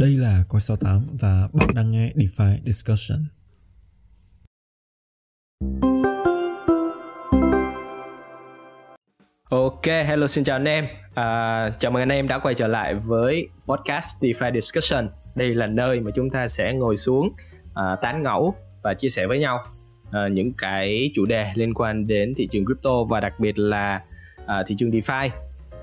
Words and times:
Đây 0.00 0.10
là 0.10 0.44
Coi 0.48 0.60
68 0.60 1.06
và 1.20 1.48
bạn 1.52 1.68
đang 1.74 1.90
nghe 1.90 2.12
DeFi 2.14 2.56
Discussion. 2.64 3.18
Ok, 9.48 9.86
hello 9.86 10.26
xin 10.26 10.44
chào 10.44 10.56
anh 10.56 10.64
em. 10.64 10.86
À, 11.14 11.70
chào 11.80 11.92
mừng 11.92 12.02
anh 12.02 12.08
em 12.08 12.28
đã 12.28 12.38
quay 12.38 12.54
trở 12.54 12.66
lại 12.66 12.94
với 12.94 13.48
podcast 13.66 14.24
DeFi 14.24 14.60
Discussion. 14.60 15.08
Đây 15.34 15.54
là 15.54 15.66
nơi 15.66 16.00
mà 16.00 16.10
chúng 16.14 16.30
ta 16.30 16.48
sẽ 16.48 16.72
ngồi 16.74 16.96
xuống 16.96 17.32
à, 17.74 17.96
tán 18.02 18.22
ngẫu 18.22 18.54
và 18.82 18.94
chia 18.94 19.08
sẻ 19.08 19.26
với 19.26 19.38
nhau 19.38 19.64
à, 20.12 20.28
những 20.28 20.52
cái 20.52 21.10
chủ 21.14 21.26
đề 21.26 21.52
liên 21.54 21.74
quan 21.74 22.06
đến 22.06 22.34
thị 22.36 22.48
trường 22.50 22.64
crypto 22.64 23.04
và 23.04 23.20
đặc 23.20 23.40
biệt 23.40 23.58
là 23.58 24.02
à, 24.46 24.62
thị 24.66 24.74
trường 24.78 24.90
DeFi. 24.90 25.30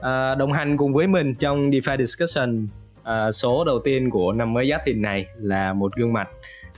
À, 0.02 0.36
đồng 0.36 0.54
hành 0.54 0.78
cùng 0.78 0.94
với 0.94 1.08
mình 1.08 1.36
trong 1.36 1.72
DeFi 1.72 1.98
Discussion 1.98 2.68
à, 3.04 3.32
số 3.32 3.64
đầu 3.64 3.80
tiên 3.84 4.10
của 4.10 4.32
năm 4.34 4.54
mới 4.54 4.70
Giáp 4.70 4.82
Thìn 4.86 5.02
này 5.02 5.26
là 5.38 5.74
một 5.74 5.96
gương 5.96 6.14
mặt. 6.14 6.30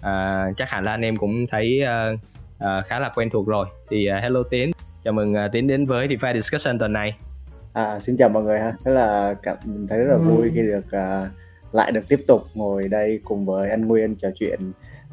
À, 0.01 0.45
chắc 0.57 0.69
hẳn 0.69 0.85
là 0.85 0.91
anh 0.91 1.01
em 1.01 1.17
cũng 1.17 1.47
thấy 1.47 1.83
à, 1.83 2.11
à, 2.59 2.81
khá 2.81 2.99
là 2.99 3.11
quen 3.15 3.29
thuộc 3.29 3.47
rồi. 3.47 3.65
Thì 3.89 4.05
à, 4.05 4.19
hello 4.19 4.43
Tiến, 4.49 4.71
chào 5.01 5.13
mừng 5.13 5.33
uh, 5.33 5.51
tiến 5.51 5.67
đến 5.67 5.85
với 5.85 6.07
DeFi 6.07 6.33
Discussion 6.33 6.79
tuần 6.79 6.93
này. 6.93 7.15
À, 7.73 7.99
xin 7.99 8.17
chào 8.17 8.29
mọi 8.29 8.43
người 8.43 8.59
ha. 8.59 8.73
Thế 8.85 8.91
là 8.91 9.35
cảm 9.43 9.57
mình 9.65 9.87
thấy 9.89 9.99
rất 9.99 10.11
là 10.11 10.17
vui 10.17 10.51
khi 10.53 10.61
được 10.61 10.85
uh, 10.87 11.31
lại 11.71 11.91
được 11.91 12.07
tiếp 12.07 12.19
tục 12.27 12.43
ngồi 12.53 12.87
đây 12.87 13.19
cùng 13.23 13.45
với 13.45 13.69
anh 13.69 13.87
Nguyên 13.87 14.15
trò 14.15 14.29
chuyện 14.35 14.59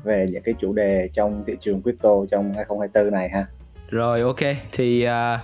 về 0.04 0.26
những 0.30 0.42
cái 0.42 0.54
chủ 0.60 0.72
đề 0.72 1.08
trong 1.12 1.44
thị 1.46 1.56
trường 1.60 1.82
crypto 1.82 2.10
trong 2.30 2.54
2024 2.54 3.12
này 3.12 3.28
ha. 3.28 3.46
Rồi 3.90 4.20
ok. 4.20 4.56
Thì 4.72 5.06
uh, 5.06 5.40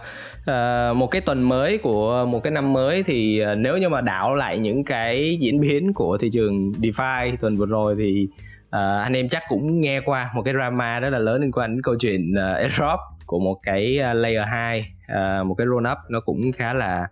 uh, 0.48 0.96
một 0.96 1.06
cái 1.06 1.20
tuần 1.20 1.42
mới 1.42 1.78
của 1.78 2.26
một 2.26 2.42
cái 2.42 2.50
năm 2.50 2.72
mới 2.72 3.02
thì 3.02 3.42
uh, 3.52 3.58
nếu 3.58 3.78
như 3.78 3.88
mà 3.88 4.00
đảo 4.00 4.34
lại 4.34 4.58
những 4.58 4.84
cái 4.84 5.36
diễn 5.40 5.60
biến 5.60 5.92
của 5.92 6.18
thị 6.18 6.30
trường 6.32 6.72
DeFi 6.72 7.36
tuần 7.40 7.56
vừa 7.56 7.66
rồi 7.66 7.94
thì 7.98 8.28
uh, 8.66 8.72
anh 9.02 9.12
em 9.12 9.28
chắc 9.28 9.42
cũng 9.48 9.80
nghe 9.80 10.00
qua 10.00 10.30
một 10.34 10.42
cái 10.42 10.54
drama 10.54 11.00
rất 11.00 11.10
là 11.10 11.18
lớn 11.18 11.40
liên 11.40 11.52
quan 11.52 11.70
đến 11.70 11.82
câu 11.82 11.94
chuyện 12.00 12.20
uh, 12.32 12.56
airdrop 12.56 13.00
của 13.26 13.38
một 13.38 13.56
cái 13.62 13.98
uh, 14.10 14.16
layer 14.16 14.46
2 14.46 14.92
uh, 15.12 15.46
một 15.46 15.54
cái 15.54 15.66
roll 15.66 15.86
up 15.86 15.98
nó 16.10 16.20
cũng 16.20 16.52
khá 16.52 16.74
là 16.74 17.06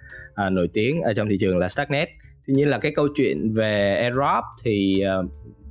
uh, 0.47 0.53
nổi 0.53 0.69
tiếng 0.73 1.03
ở 1.03 1.15
trong 1.15 1.29
thị 1.29 1.37
trường 1.41 1.59
là 1.59 1.69
Starknet 1.69 2.09
tuy 2.47 2.55
nhiên 2.55 2.69
là 2.69 2.79
cái 2.79 2.93
câu 2.97 3.09
chuyện 3.17 3.53
về 3.53 3.97
airdrop 3.97 4.45
thì 4.65 5.03
uh, 5.21 5.31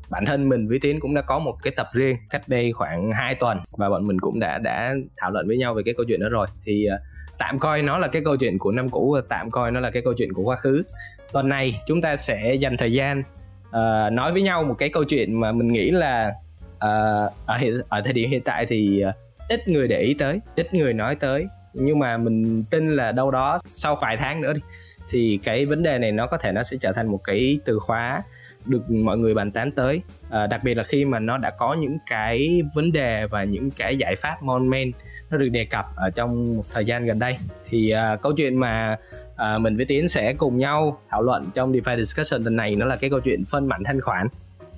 bản 0.09 0.25
thân 0.25 0.49
mình 0.49 0.67
với 0.67 0.79
tiến 0.79 0.99
cũng 0.99 1.15
đã 1.15 1.21
có 1.21 1.39
một 1.39 1.55
cái 1.63 1.73
tập 1.77 1.87
riêng 1.93 2.17
cách 2.29 2.41
đây 2.47 2.71
khoảng 2.71 3.11
2 3.11 3.35
tuần 3.35 3.57
và 3.77 3.89
bọn 3.89 4.07
mình 4.07 4.19
cũng 4.19 4.39
đã 4.39 4.57
đã 4.57 4.95
thảo 5.17 5.31
luận 5.31 5.47
với 5.47 5.57
nhau 5.57 5.73
về 5.73 5.83
cái 5.85 5.93
câu 5.97 6.05
chuyện 6.07 6.19
đó 6.19 6.29
rồi. 6.29 6.47
Thì 6.65 6.87
uh, 6.93 6.99
tạm 7.37 7.59
coi 7.59 7.81
nó 7.81 7.97
là 7.97 8.07
cái 8.07 8.21
câu 8.25 8.37
chuyện 8.37 8.59
của 8.59 8.71
năm 8.71 8.89
cũ 8.89 9.11
và 9.15 9.21
tạm 9.29 9.51
coi 9.51 9.71
nó 9.71 9.79
là 9.79 9.91
cái 9.91 10.01
câu 10.01 10.13
chuyện 10.17 10.33
của 10.33 10.43
quá 10.43 10.55
khứ. 10.55 10.83
Tuần 11.31 11.49
này 11.49 11.81
chúng 11.87 12.01
ta 12.01 12.15
sẽ 12.15 12.53
dành 12.53 12.77
thời 12.77 12.93
gian 12.93 13.23
uh, 13.67 14.13
nói 14.13 14.33
với 14.33 14.41
nhau 14.41 14.63
một 14.63 14.75
cái 14.77 14.89
câu 14.89 15.03
chuyện 15.03 15.39
mà 15.39 15.51
mình 15.51 15.67
nghĩ 15.67 15.91
là 15.91 16.33
uh, 16.75 17.33
ở 17.45 17.57
hiện 17.57 17.73
ở 17.89 18.01
thời 18.01 18.13
điểm 18.13 18.29
hiện 18.29 18.41
tại 18.41 18.65
thì 18.65 19.03
uh, 19.09 19.15
ít 19.49 19.67
người 19.67 19.87
để 19.87 19.99
ý 19.99 20.13
tới 20.13 20.39
ít 20.55 20.73
người 20.73 20.93
nói 20.93 21.15
tới. 21.15 21.47
Nhưng 21.73 21.99
mà 21.99 22.17
mình 22.17 22.63
tin 22.63 22.95
là 22.95 23.11
đâu 23.11 23.31
đó 23.31 23.59
sau 23.65 23.95
vài 23.95 24.17
tháng 24.17 24.41
nữa 24.41 24.53
đi 24.53 24.61
thì 25.09 25.39
cái 25.43 25.65
vấn 25.65 25.83
đề 25.83 25.97
này 25.97 26.11
nó 26.11 26.27
có 26.27 26.37
thể 26.37 26.51
nó 26.51 26.63
sẽ 26.63 26.77
trở 26.77 26.91
thành 26.91 27.07
một 27.07 27.19
cái 27.23 27.59
từ 27.65 27.79
khóa 27.79 28.21
được 28.67 28.91
mọi 28.91 29.17
người 29.17 29.33
bàn 29.33 29.51
tán 29.51 29.71
tới. 29.71 30.01
À, 30.29 30.47
đặc 30.47 30.61
biệt 30.63 30.73
là 30.73 30.83
khi 30.83 31.05
mà 31.05 31.19
nó 31.19 31.37
đã 31.37 31.49
có 31.49 31.73
những 31.73 31.97
cái 32.09 32.61
vấn 32.75 32.91
đề 32.91 33.27
và 33.27 33.43
những 33.43 33.71
cái 33.71 33.95
giải 33.95 34.15
pháp 34.15 34.43
mon 34.43 34.69
men 34.69 34.91
nó 35.31 35.37
được 35.37 35.49
đề 35.49 35.65
cập 35.65 35.85
ở 35.95 36.09
trong 36.09 36.57
một 36.57 36.63
thời 36.71 36.85
gian 36.85 37.05
gần 37.05 37.19
đây. 37.19 37.37
Thì 37.69 37.89
à, 37.89 38.15
câu 38.15 38.33
chuyện 38.37 38.59
mà 38.59 38.97
à, 39.35 39.57
mình 39.57 39.77
với 39.77 39.85
tiến 39.85 40.07
sẽ 40.07 40.33
cùng 40.33 40.57
nhau 40.57 41.01
thảo 41.09 41.21
luận 41.21 41.49
trong 41.53 41.73
DeFi 41.73 41.97
discussion 41.97 42.43
tuần 42.43 42.55
này 42.55 42.75
nó 42.75 42.85
là 42.85 42.95
cái 42.95 43.09
câu 43.09 43.19
chuyện 43.19 43.45
phân 43.45 43.67
mảnh 43.67 43.83
thanh 43.83 44.01
khoản. 44.01 44.27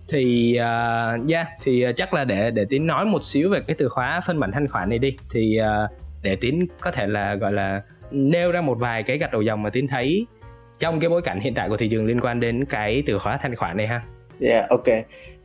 Thì 0.09 0.58
uh, 0.59 1.30
yeah 1.30 1.47
thì 1.63 1.89
uh, 1.89 1.95
chắc 1.95 2.13
là 2.13 2.23
để 2.23 2.52
để 2.52 2.65
tiến 2.69 2.87
nói 2.87 3.05
một 3.05 3.23
xíu 3.23 3.49
về 3.49 3.59
cái 3.67 3.75
từ 3.80 3.89
khóa 3.89 4.21
phân 4.27 4.37
mảnh 4.37 4.52
thanh 4.52 4.67
khoản 4.67 4.89
này 4.89 4.99
đi. 4.99 5.17
Thì 5.30 5.59
uh, 5.61 5.92
để 6.21 6.36
tiến 6.36 6.67
có 6.80 6.92
thể 6.92 7.08
là 7.08 7.36
gọi 7.36 7.54
là 7.54 7.81
nêu 8.11 8.52
ra 8.52 8.61
một 8.61 8.80
vài 8.80 9.04
cái 9.04 9.17
gạch 9.17 9.31
đầu 9.31 9.42
dòng 9.42 9.64
mà 9.64 9.69
tiến 9.69 9.87
thấy 9.87 10.25
trong 10.80 10.99
cái 10.99 11.10
bối 11.10 11.21
cảnh 11.21 11.39
hiện 11.39 11.54
tại 11.54 11.70
của 11.70 11.77
thị 11.77 11.88
trường 11.88 12.05
liên 12.05 12.21
quan 12.21 12.39
đến 12.39 12.65
cái 12.65 13.04
từ 13.05 13.20
khóa 13.20 13.38
thanh 13.38 13.55
khoản 13.55 13.77
này 13.77 13.88
ha. 13.88 14.02
Yeah, 14.42 14.70
ok. 14.70 14.86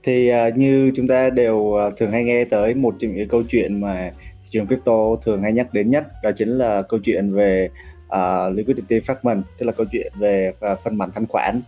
Thì 0.02 0.32
uh, 0.32 0.56
như 0.56 0.92
chúng 0.96 1.08
ta 1.08 1.30
đều 1.30 1.56
uh, 1.56 1.96
thường 1.96 2.10
hay 2.10 2.24
nghe 2.24 2.44
tới 2.44 2.74
một 2.74 2.94
trong 2.98 3.14
những 3.14 3.28
câu 3.28 3.42
chuyện 3.48 3.80
mà 3.80 4.10
thị 4.26 4.48
trường 4.50 4.66
crypto 4.66 5.16
thường 5.22 5.42
hay 5.42 5.52
nhắc 5.52 5.72
đến 5.72 5.90
nhất 5.90 6.06
đó 6.22 6.30
chính 6.36 6.48
là 6.48 6.82
câu 6.82 7.00
chuyện 7.04 7.34
về 7.34 7.68
uh, 8.06 8.56
liquidity 8.56 9.00
fragment, 9.00 9.42
tức 9.58 9.66
là 9.66 9.72
câu 9.72 9.86
chuyện 9.92 10.12
về 10.18 10.52
uh, 10.72 10.78
phân 10.84 10.98
mảnh 10.98 11.10
thanh 11.14 11.26
khoản 11.26 11.56
uh, 11.56 11.62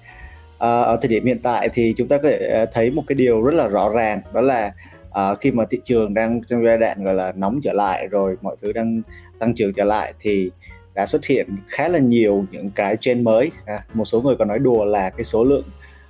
ở 0.58 0.98
thời 1.02 1.08
điểm 1.08 1.24
hiện 1.26 1.40
tại 1.42 1.68
thì 1.72 1.94
chúng 1.96 2.08
ta 2.08 2.16
có 2.16 2.28
thể 2.30 2.66
thấy 2.72 2.90
một 2.90 3.02
cái 3.06 3.16
điều 3.16 3.42
rất 3.42 3.54
là 3.54 3.68
rõ 3.68 3.88
ràng 3.88 4.20
đó 4.32 4.40
là 4.40 4.72
uh, 5.08 5.40
khi 5.40 5.50
mà 5.50 5.64
thị 5.70 5.80
trường 5.84 6.14
đang 6.14 6.40
trong 6.48 6.64
giai 6.64 6.78
đoạn 6.78 7.04
gọi 7.04 7.14
là 7.14 7.32
nóng 7.36 7.60
trở 7.62 7.72
lại 7.72 8.06
rồi 8.10 8.36
mọi 8.42 8.56
thứ 8.62 8.72
đang 8.72 9.02
tăng 9.38 9.54
trưởng 9.54 9.72
trở 9.72 9.84
lại 9.84 10.12
thì 10.20 10.50
đã 10.94 11.06
xuất 11.06 11.26
hiện 11.26 11.46
khá 11.68 11.88
là 11.88 11.98
nhiều 11.98 12.44
những 12.50 12.70
cái 12.70 12.96
chain 13.00 13.24
mới. 13.24 13.50
À, 13.66 13.84
một 13.94 14.04
số 14.04 14.20
người 14.20 14.36
còn 14.38 14.48
nói 14.48 14.58
đùa 14.58 14.84
là 14.84 15.10
cái 15.10 15.24
số 15.24 15.44
lượng 15.44 15.64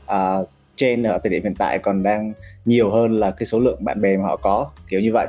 uh, 0.04 0.48
chain 0.76 1.02
ở 1.02 1.18
thời 1.18 1.30
điểm 1.30 1.42
hiện 1.42 1.54
tại 1.54 1.78
còn 1.78 2.02
đang 2.02 2.32
nhiều 2.64 2.90
hơn 2.90 3.16
là 3.16 3.30
cái 3.30 3.46
số 3.46 3.60
lượng 3.60 3.84
bạn 3.84 4.00
bè 4.00 4.16
mà 4.16 4.22
họ 4.24 4.36
có 4.36 4.70
kiểu 4.88 5.00
như 5.00 5.12
vậy. 5.12 5.26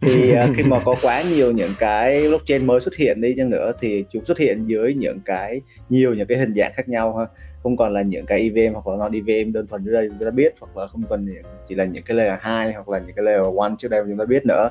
Thì 0.00 0.32
uh, 0.32 0.36
khi 0.56 0.62
mà 0.62 0.80
có 0.84 0.96
quá 1.02 1.22
nhiều 1.22 1.52
những 1.52 1.74
cái 1.78 2.28
blockchain 2.28 2.66
mới 2.66 2.80
xuất 2.80 2.96
hiện 2.96 3.20
đi 3.20 3.34
chăng 3.36 3.50
nữa 3.50 3.72
thì 3.80 4.04
chúng 4.10 4.24
xuất 4.24 4.38
hiện 4.38 4.64
dưới 4.66 4.94
những 4.94 5.20
cái 5.24 5.60
nhiều 5.88 6.14
những 6.14 6.26
cái 6.26 6.38
hình 6.38 6.52
dạng 6.56 6.72
khác 6.74 6.88
nhau 6.88 7.16
ha. 7.16 7.26
Không 7.62 7.76
còn 7.76 7.92
là 7.92 8.02
những 8.02 8.26
cái 8.26 8.50
EVM 8.54 8.74
hoặc 8.74 8.86
là 8.86 8.96
non 8.96 9.12
EVM 9.12 9.52
đơn 9.52 9.66
thuần 9.66 9.84
như 9.84 9.90
đây 9.92 10.08
chúng 10.08 10.26
ta 10.26 10.30
biết 10.30 10.54
hoặc 10.60 10.76
là 10.76 10.86
không 10.86 11.02
còn 11.08 11.26
chỉ 11.68 11.74
là 11.74 11.84
những 11.84 12.02
cái 12.02 12.16
layer 12.16 12.38
2 12.40 12.72
hoặc 12.72 12.88
là 12.88 12.98
những 12.98 13.16
cái 13.16 13.24
layer 13.24 13.54
1 13.54 13.68
trước 13.78 13.88
đây 13.88 14.02
chúng 14.08 14.18
ta 14.18 14.24
biết 14.24 14.46
nữa 14.46 14.70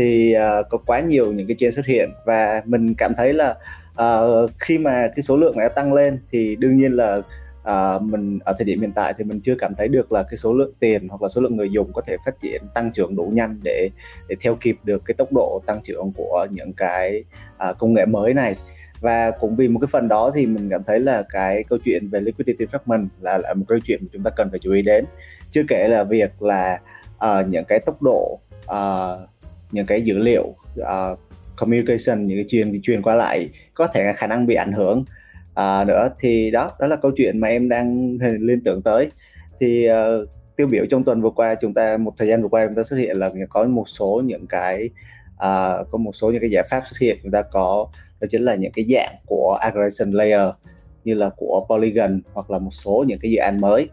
thì 0.00 0.34
uh, 0.36 0.68
có 0.68 0.78
quá 0.78 1.00
nhiều 1.00 1.32
những 1.32 1.46
cái 1.46 1.56
chain 1.58 1.72
xuất 1.72 1.86
hiện 1.86 2.10
và 2.24 2.62
mình 2.64 2.94
cảm 2.94 3.12
thấy 3.16 3.32
là 3.32 3.54
uh, 4.02 4.50
khi 4.58 4.78
mà 4.78 5.08
cái 5.16 5.22
số 5.22 5.36
lượng 5.36 5.56
này 5.56 5.68
tăng 5.68 5.92
lên 5.92 6.18
thì 6.32 6.56
đương 6.56 6.76
nhiên 6.76 6.92
là 6.92 7.16
uh, 7.60 8.02
mình 8.02 8.38
ở 8.44 8.52
thời 8.58 8.64
điểm 8.64 8.80
hiện 8.80 8.92
tại 8.92 9.14
thì 9.18 9.24
mình 9.24 9.40
chưa 9.40 9.54
cảm 9.58 9.74
thấy 9.74 9.88
được 9.88 10.12
là 10.12 10.22
cái 10.22 10.36
số 10.36 10.54
lượng 10.54 10.72
tiền 10.80 11.08
hoặc 11.08 11.22
là 11.22 11.28
số 11.28 11.40
lượng 11.40 11.56
người 11.56 11.70
dùng 11.70 11.92
có 11.92 12.02
thể 12.06 12.16
phát 12.24 12.40
triển 12.40 12.62
tăng 12.74 12.92
trưởng 12.92 13.16
đủ 13.16 13.30
nhanh 13.34 13.60
để 13.64 13.90
để 14.28 14.36
theo 14.40 14.54
kịp 14.54 14.76
được 14.84 15.02
cái 15.04 15.14
tốc 15.18 15.28
độ 15.32 15.62
tăng 15.66 15.80
trưởng 15.84 16.12
của 16.16 16.46
những 16.50 16.72
cái 16.72 17.24
uh, 17.70 17.78
công 17.78 17.94
nghệ 17.94 18.06
mới 18.06 18.34
này. 18.34 18.56
Và 19.00 19.30
cũng 19.30 19.56
vì 19.56 19.68
một 19.68 19.80
cái 19.80 19.88
phần 19.92 20.08
đó 20.08 20.30
thì 20.34 20.46
mình 20.46 20.70
cảm 20.70 20.82
thấy 20.86 21.00
là 21.00 21.22
cái 21.28 21.64
câu 21.68 21.78
chuyện 21.84 22.08
về 22.08 22.20
liquidity 22.20 22.64
fragment 22.64 23.08
là, 23.20 23.38
là 23.38 23.54
một 23.54 23.64
câu 23.68 23.78
chuyện 23.84 23.98
mà 24.02 24.08
chúng 24.12 24.22
ta 24.22 24.30
cần 24.30 24.50
phải 24.50 24.58
chú 24.62 24.72
ý 24.72 24.82
đến. 24.82 25.04
Chưa 25.50 25.62
kể 25.68 25.88
là 25.88 26.04
việc 26.04 26.42
là 26.42 26.80
uh, 27.24 27.48
những 27.48 27.64
cái 27.64 27.78
tốc 27.78 28.02
độ 28.02 28.40
uh, 28.64 29.28
những 29.72 29.86
cái 29.86 30.02
dữ 30.02 30.18
liệu 30.18 30.54
uh, 30.80 31.18
communication 31.56 32.26
những 32.26 32.38
cái 32.38 32.44
truyền 32.48 32.82
truyền 32.82 33.02
qua 33.02 33.14
lại 33.14 33.48
có 33.74 33.86
thể 33.86 34.12
khả 34.16 34.26
năng 34.26 34.46
bị 34.46 34.54
ảnh 34.54 34.72
hưởng. 34.72 35.04
Uh, 35.50 35.86
nữa 35.86 36.08
thì 36.18 36.50
đó 36.50 36.72
đó 36.78 36.86
là 36.86 36.96
câu 36.96 37.10
chuyện 37.16 37.38
mà 37.40 37.48
em 37.48 37.68
đang 37.68 38.18
liên 38.40 38.60
tưởng 38.64 38.82
tới. 38.82 39.10
Thì 39.60 39.88
uh, 39.90 40.28
tiêu 40.56 40.66
biểu 40.66 40.86
trong 40.90 41.04
tuần 41.04 41.22
vừa 41.22 41.30
qua 41.30 41.54
chúng 41.54 41.74
ta 41.74 41.96
một 41.96 42.12
thời 42.18 42.28
gian 42.28 42.42
vừa 42.42 42.48
qua 42.48 42.66
chúng 42.66 42.74
ta 42.74 42.82
xuất 42.82 42.96
hiện 42.96 43.16
là 43.16 43.30
có 43.48 43.64
một 43.64 43.88
số 43.88 44.22
những 44.24 44.46
cái 44.46 44.90
uh, 45.34 45.90
có 45.90 45.98
một 45.98 46.12
số 46.12 46.30
những 46.30 46.40
cái 46.40 46.50
giải 46.50 46.64
pháp 46.70 46.82
xuất 46.86 46.98
hiện. 46.98 47.18
Chúng 47.22 47.32
ta 47.32 47.42
có 47.42 47.86
đó 48.20 48.26
chính 48.30 48.42
là 48.42 48.54
những 48.54 48.72
cái 48.72 48.84
dạng 48.88 49.16
của 49.26 49.58
aggregation 49.60 50.12
layer 50.12 50.48
như 51.04 51.14
là 51.14 51.30
của 51.36 51.66
Polygon 51.68 52.20
hoặc 52.32 52.50
là 52.50 52.58
một 52.58 52.70
số 52.70 53.04
những 53.08 53.18
cái 53.22 53.30
dự 53.30 53.38
án 53.38 53.60
mới. 53.60 53.88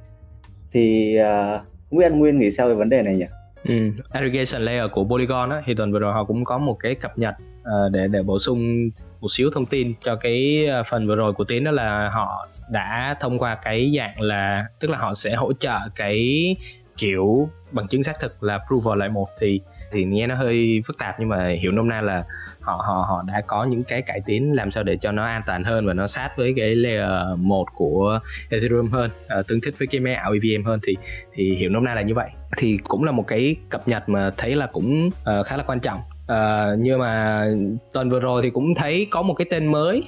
Thì 0.72 1.18
uh, 1.20 1.62
không 1.90 2.00
biết 2.00 2.06
anh 2.06 2.20
Nguyên 2.20 2.40
nghĩ 2.40 2.52
sao 2.52 2.68
về 2.68 2.76
vấn 2.76 2.90
đề 2.90 3.02
này 3.02 3.16
nhỉ? 3.16 3.26
Ừ, 3.68 3.92
aggregation 4.10 4.62
layer 4.62 4.92
của 4.92 5.04
Polygon 5.04 5.50
á, 5.50 5.62
thì 5.66 5.74
tuần 5.74 5.92
vừa 5.92 6.00
rồi 6.00 6.14
họ 6.14 6.24
cũng 6.24 6.44
có 6.44 6.58
một 6.58 6.78
cái 6.80 6.96
cập 6.96 7.18
nhật 7.18 7.36
uh, 7.62 7.92
để 7.92 8.08
để 8.08 8.24
bổ 8.24 8.40
sung 8.40 8.90
một 9.22 9.28
xíu 9.32 9.50
thông 9.54 9.66
tin 9.66 9.94
cho 10.02 10.16
cái 10.16 10.68
ờ, 10.68 10.84
phần 10.84 11.08
vừa 11.08 11.16
rồi 11.16 11.34
của 11.34 11.44
tiến 11.44 11.64
đó 11.64 11.72
là 11.72 12.10
họ 12.14 12.48
đã 12.70 13.16
thông 13.20 13.40
qua 13.40 13.56
cái 13.56 13.94
dạng 13.98 14.22
là 14.22 14.66
tức 14.80 14.92
là 14.92 14.98
họ 14.98 15.14
sẽ 15.14 15.36
hỗ 15.36 15.54
trợ 15.54 15.80
cái 15.96 16.56
kiểu 16.98 17.50
bằng 17.72 17.88
chứng 17.88 18.04
xác 18.04 18.20
thực 18.20 18.44
là 18.44 18.60
proof 18.68 18.82
of 18.82 18.96
lại 18.96 19.10
một. 19.10 19.30
Thì 19.40 19.62
thì 19.92 20.04
nghe 20.04 20.28
nó 20.28 20.36
hơi 20.36 20.82
phức 20.88 20.98
tạp 20.98 21.20
nhưng 21.20 21.30
mà 21.30 21.48
hiểu 21.62 21.72
nôm 21.72 21.88
na 21.88 22.02
là 22.02 22.24
họ 22.62 22.84
họ 22.88 23.06
họ 23.08 23.24
đã 23.28 23.42
có 23.48 23.64
những 23.64 23.84
cái 23.84 24.02
cải 24.02 24.22
tiến 24.26 24.54
làm 24.54 24.72
sao 24.72 24.84
để 24.84 24.98
cho 25.02 25.12
nó 25.12 25.24
an 25.24 25.42
toàn 25.46 25.64
hơn 25.64 25.86
và 25.86 25.94
nó 25.94 26.08
sát 26.08 26.30
với 26.38 26.54
cái 26.56 26.76
layer 26.76 27.10
1 27.38 27.66
của 27.76 28.20
Ethereum 28.50 28.90
hơn 28.90 29.12
uh, 29.40 29.48
tương 29.48 29.62
thích 29.62 29.76
với 29.78 29.88
cái 29.88 30.02
máy 30.02 30.14
ảo 30.14 30.34
EVM 30.34 30.66
hơn. 30.66 30.80
Thì 30.88 30.96
thì 31.34 31.56
hiểu 31.56 31.70
nôm 31.70 31.84
na 31.84 31.94
là 31.94 32.02
như 32.02 32.14
vậy. 32.14 32.30
Thì 32.58 32.78
cũng 32.84 33.04
là 33.04 33.12
một 33.12 33.28
cái 33.28 33.56
cập 33.70 33.88
nhật 33.88 34.10
mà 34.10 34.32
thấy 34.38 34.56
là 34.56 34.66
cũng 34.66 35.08
uh, 35.08 35.46
khá 35.46 35.58
là 35.58 35.64
quan 35.68 35.80
trọng. 35.80 36.00
Uh, 36.32 36.80
nhưng 36.80 37.00
mà 37.00 37.46
tuần 37.94 38.10
vừa 38.10 38.20
rồi 38.20 38.42
thì 38.44 38.50
cũng 38.50 38.76
thấy 38.76 39.08
có 39.12 39.22
một 39.22 39.34
cái 39.34 39.48
tên 39.50 39.68
mới 39.68 40.04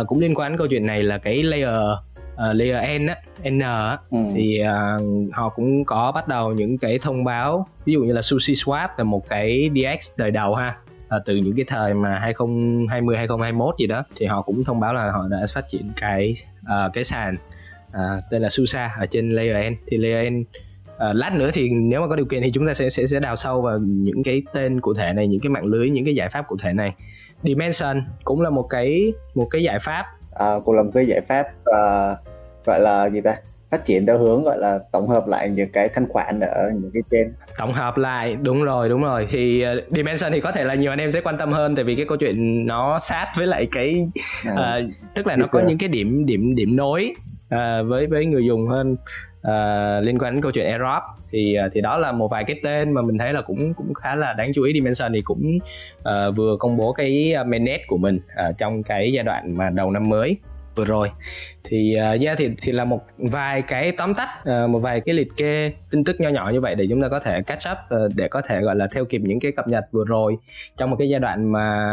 uh, 0.00 0.06
cũng 0.06 0.20
liên 0.20 0.34
quan 0.34 0.52
đến 0.52 0.58
câu 0.58 0.66
chuyện 0.66 0.86
này 0.86 1.02
là 1.02 1.18
cái 1.18 1.42
layer 1.42 1.74
uh, 2.50 2.56
layer 2.56 3.00
N 3.00 3.06
á, 3.06 3.16
N 3.50 3.58
á, 3.58 3.98
ừ. 4.10 4.18
thì 4.34 4.62
uh, 4.62 5.34
họ 5.34 5.48
cũng 5.48 5.84
có 5.84 6.12
bắt 6.12 6.28
đầu 6.28 6.52
những 6.52 6.78
cái 6.78 6.98
thông 6.98 7.24
báo 7.24 7.68
ví 7.84 7.92
dụ 7.92 8.00
như 8.00 8.12
là 8.12 8.22
Sushi 8.22 8.52
Swap 8.52 8.88
là 8.98 9.04
một 9.04 9.28
cái 9.28 9.70
DX 9.74 10.18
đời 10.18 10.30
đầu 10.30 10.54
ha. 10.54 10.76
Uh, 11.16 11.22
từ 11.24 11.36
những 11.36 11.56
cái 11.56 11.64
thời 11.68 11.94
mà 11.94 12.18
2020 12.18 13.16
2021 13.16 13.74
gì 13.78 13.86
đó 13.86 14.04
thì 14.16 14.26
họ 14.26 14.42
cũng 14.42 14.64
thông 14.64 14.80
báo 14.80 14.94
là 14.94 15.10
họ 15.10 15.28
đã 15.30 15.38
phát 15.54 15.68
triển 15.68 15.92
cái 15.96 16.34
uh, 16.60 16.92
cái 16.92 17.04
sàn 17.04 17.36
à, 17.92 18.20
tên 18.30 18.42
là 18.42 18.48
Susa 18.48 18.90
ở 18.98 19.06
trên 19.06 19.30
layer 19.30 19.72
N. 19.72 19.76
Thì 19.86 19.96
layer 19.96 20.32
N 20.32 20.44
à, 20.98 21.12
lát 21.12 21.32
nữa 21.34 21.50
thì 21.54 21.70
nếu 21.70 22.00
mà 22.00 22.08
có 22.08 22.16
điều 22.16 22.26
kiện 22.26 22.42
thì 22.42 22.50
chúng 22.54 22.66
ta 22.66 22.74
sẽ 22.74 22.90
sẽ 22.90 23.06
sẽ 23.06 23.20
đào 23.20 23.36
sâu 23.36 23.62
vào 23.62 23.78
những 23.78 24.22
cái 24.22 24.42
tên 24.52 24.80
cụ 24.80 24.94
thể 24.94 25.12
này 25.12 25.28
những 25.28 25.40
cái 25.40 25.50
mạng 25.50 25.64
lưới 25.64 25.90
những 25.90 26.04
cái 26.04 26.14
giải 26.14 26.28
pháp 26.28 26.46
cụ 26.48 26.56
thể 26.62 26.72
này. 26.72 26.94
Dimension 27.42 28.02
cũng 28.24 28.40
là 28.40 28.50
một 28.50 28.66
cái 28.70 29.12
một 29.34 29.46
cái 29.50 29.62
giải 29.62 29.78
pháp 29.78 30.04
à, 30.34 30.54
cũng 30.64 30.74
là 30.74 30.82
một 30.82 30.90
cái 30.94 31.06
giải 31.06 31.20
pháp 31.20 31.46
uh, 31.60 32.18
gọi 32.66 32.80
là 32.80 33.10
gì 33.10 33.20
ta? 33.20 33.36
Phát 33.70 33.84
triển 33.84 34.06
theo 34.06 34.18
hướng 34.18 34.44
gọi 34.44 34.58
là 34.58 34.78
tổng 34.92 35.08
hợp 35.08 35.26
lại 35.26 35.50
những 35.50 35.68
cái 35.72 35.88
thanh 35.88 36.08
khoản 36.08 36.40
ở 36.40 36.70
những 36.74 36.90
cái 36.94 37.02
trên. 37.10 37.32
Tổng 37.58 37.72
hợp 37.72 37.96
lại 37.96 38.36
đúng 38.36 38.64
rồi 38.64 38.88
đúng 38.88 39.02
rồi. 39.02 39.26
Thì 39.30 39.64
uh, 39.66 39.92
dimension 39.96 40.32
thì 40.32 40.40
có 40.40 40.52
thể 40.52 40.64
là 40.64 40.74
nhiều 40.74 40.92
anh 40.92 40.98
em 40.98 41.10
sẽ 41.10 41.20
quan 41.20 41.38
tâm 41.38 41.52
hơn 41.52 41.76
tại 41.76 41.84
vì 41.84 41.96
cái 41.96 42.06
câu 42.08 42.18
chuyện 42.18 42.66
nó 42.66 42.98
sát 42.98 43.32
với 43.36 43.46
lại 43.46 43.68
cái 43.72 44.08
à, 44.44 44.80
uh, 44.84 44.90
tức 45.14 45.26
là 45.26 45.36
nó 45.36 45.44
có 45.50 45.60
những 45.66 45.78
cái 45.78 45.88
điểm 45.88 46.26
điểm 46.26 46.54
điểm 46.54 46.76
nối 46.76 47.12
uh, 47.54 47.88
với 47.88 48.06
với 48.06 48.26
người 48.26 48.44
dùng 48.44 48.68
hơn 48.68 48.96
uh, 49.48 50.04
liên 50.04 50.18
quan 50.18 50.34
đến 50.34 50.42
câu 50.42 50.52
chuyện 50.52 50.66
airdrop 50.66 51.02
thì 51.30 51.56
uh, 51.66 51.72
thì 51.74 51.80
đó 51.80 51.98
là 51.98 52.12
một 52.12 52.28
vài 52.28 52.44
cái 52.44 52.60
tên 52.62 52.92
mà 52.92 53.02
mình 53.02 53.18
thấy 53.18 53.32
là 53.32 53.42
cũng 53.42 53.74
cũng 53.74 53.94
khá 53.94 54.14
là 54.14 54.32
đáng 54.32 54.52
chú 54.54 54.62
ý. 54.62 54.72
Dimension 54.72 55.12
thì 55.12 55.22
cũng 55.22 55.58
uh, 55.98 56.36
vừa 56.36 56.56
công 56.56 56.76
bố 56.76 56.92
cái 56.92 57.34
mainnet 57.46 57.80
của 57.86 57.96
mình 57.96 58.16
uh, 58.16 58.58
trong 58.58 58.82
cái 58.82 59.12
giai 59.12 59.24
đoạn 59.24 59.56
mà 59.56 59.70
đầu 59.70 59.90
năm 59.90 60.08
mới 60.08 60.36
vừa 60.74 60.84
rồi. 60.84 61.10
Thì 61.64 61.96
uh, 62.14 62.20
yeah, 62.20 62.38
thì 62.38 62.50
thì 62.62 62.72
là 62.72 62.84
một 62.84 63.00
vài 63.16 63.62
cái 63.62 63.92
tóm 63.92 64.14
tắt 64.14 64.28
uh, 64.40 64.70
một 64.70 64.78
vài 64.78 65.00
cái 65.00 65.14
liệt 65.14 65.28
kê 65.36 65.72
tin 65.90 66.04
tức 66.04 66.20
nho 66.20 66.28
nhỏ 66.28 66.50
như 66.52 66.60
vậy 66.60 66.74
để 66.74 66.86
chúng 66.90 67.02
ta 67.02 67.08
có 67.08 67.20
thể 67.20 67.42
catch 67.42 67.62
up 67.72 67.78
uh, 67.94 68.12
để 68.16 68.28
có 68.28 68.40
thể 68.40 68.60
gọi 68.60 68.76
là 68.76 68.88
theo 68.94 69.04
kịp 69.04 69.20
những 69.24 69.40
cái 69.40 69.52
cập 69.52 69.68
nhật 69.68 69.84
vừa 69.92 70.04
rồi. 70.04 70.36
Trong 70.76 70.90
một 70.90 70.96
cái 70.98 71.08
giai 71.08 71.20
đoạn 71.20 71.52
mà 71.52 71.86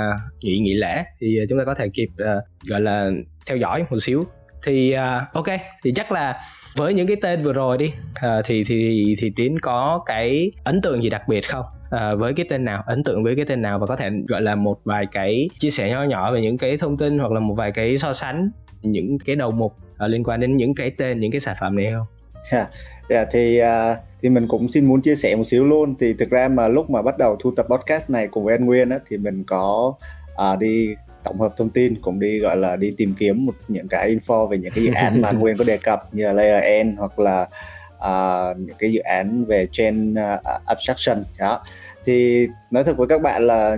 nghỉ 0.43 0.57
nghỉ 0.57 0.73
lễ 0.73 1.03
thì 1.19 1.39
chúng 1.49 1.59
ta 1.59 1.65
có 1.65 1.75
thể 1.75 1.89
kịp 1.93 2.09
uh, 2.21 2.43
gọi 2.67 2.81
là 2.81 3.09
theo 3.45 3.57
dõi 3.57 3.85
một 3.89 3.97
xíu 4.01 4.25
thì 4.65 4.95
uh, 4.95 5.33
ok 5.33 5.47
thì 5.83 5.91
chắc 5.95 6.11
là 6.11 6.39
với 6.75 6.93
những 6.93 7.07
cái 7.07 7.17
tên 7.21 7.43
vừa 7.43 7.53
rồi 7.53 7.77
đi 7.77 7.85
uh, 8.25 8.45
thì 8.45 8.63
thì 8.63 9.15
thì 9.19 9.31
tiến 9.35 9.59
có 9.59 10.03
cái 10.05 10.51
ấn 10.63 10.81
tượng 10.81 11.03
gì 11.03 11.09
đặc 11.09 11.27
biệt 11.27 11.41
không 11.41 11.65
à, 11.91 12.15
với 12.15 12.33
cái 12.33 12.45
tên 12.49 12.65
nào 12.65 12.83
ấn 12.85 13.03
tượng 13.03 13.23
với 13.23 13.35
cái 13.35 13.45
tên 13.45 13.61
nào 13.61 13.79
và 13.79 13.87
có 13.87 13.95
thể 13.95 14.09
gọi 14.27 14.41
là 14.41 14.55
một 14.55 14.79
vài 14.83 15.05
cái 15.11 15.49
chia 15.59 15.69
sẻ 15.69 15.89
nhỏ 15.89 16.03
nhỏ 16.03 16.33
về 16.33 16.41
những 16.41 16.57
cái 16.57 16.77
thông 16.77 16.97
tin 16.97 17.19
hoặc 17.19 17.31
là 17.31 17.39
một 17.39 17.53
vài 17.53 17.71
cái 17.71 17.97
so 17.97 18.13
sánh 18.13 18.49
những 18.81 19.17
cái 19.25 19.35
đầu 19.35 19.51
mục 19.51 19.75
uh, 20.05 20.09
liên 20.09 20.23
quan 20.23 20.39
đến 20.39 20.57
những 20.57 20.75
cái 20.75 20.91
tên 20.91 21.19
những 21.19 21.31
cái 21.31 21.39
sản 21.39 21.55
phẩm 21.59 21.75
này 21.75 21.91
không? 21.91 22.05
Yeah. 22.51 22.69
Yeah, 23.09 23.27
thì 23.31 23.61
uh, 23.61 23.97
thì 24.21 24.29
mình 24.29 24.47
cũng 24.47 24.67
xin 24.67 24.85
muốn 24.85 25.01
chia 25.01 25.15
sẻ 25.15 25.35
một 25.35 25.43
xíu 25.43 25.65
luôn 25.65 25.95
thì 25.99 26.13
thực 26.13 26.29
ra 26.29 26.47
mà 26.47 26.67
lúc 26.67 26.89
mà 26.89 27.01
bắt 27.01 27.17
đầu 27.17 27.35
thu 27.39 27.51
tập 27.55 27.65
podcast 27.69 28.09
này 28.09 28.27
cùng 28.27 28.45
với 28.45 28.53
anh 28.53 28.65
Nguyên 28.65 28.89
á, 28.89 28.99
thì 29.09 29.17
mình 29.17 29.43
có 29.43 29.93
uh, 30.33 30.59
đi 30.59 30.95
tổng 31.25 31.39
hợp 31.39 31.53
thông 31.57 31.69
tin 31.69 32.01
cũng 32.01 32.19
đi 32.19 32.39
gọi 32.39 32.57
là 32.57 32.75
đi 32.75 32.93
tìm 32.97 33.13
kiếm 33.19 33.45
một 33.45 33.53
những 33.67 33.87
cái 33.87 34.15
info 34.15 34.47
về 34.47 34.57
những 34.57 34.71
cái 34.75 34.83
dự 34.83 34.91
án 34.91 35.21
mà 35.21 35.29
anh 35.29 35.39
Nguyên 35.39 35.57
có 35.57 35.63
đề 35.63 35.77
cập 35.77 36.13
như 36.13 36.23
là 36.25 36.33
Layer 36.33 36.85
N 36.85 36.95
hoặc 36.95 37.19
là 37.19 37.47
uh, 37.97 38.57
những 38.59 38.75
cái 38.79 38.91
dự 38.91 38.99
án 38.99 39.45
về 39.45 39.67
chain 39.71 40.13
uh, 40.13 40.43
abstraction 40.65 41.23
đó. 41.39 41.63
Thì 42.05 42.47
nói 42.71 42.83
thật 42.83 42.97
với 42.97 43.07
các 43.07 43.21
bạn 43.21 43.47
là 43.47 43.77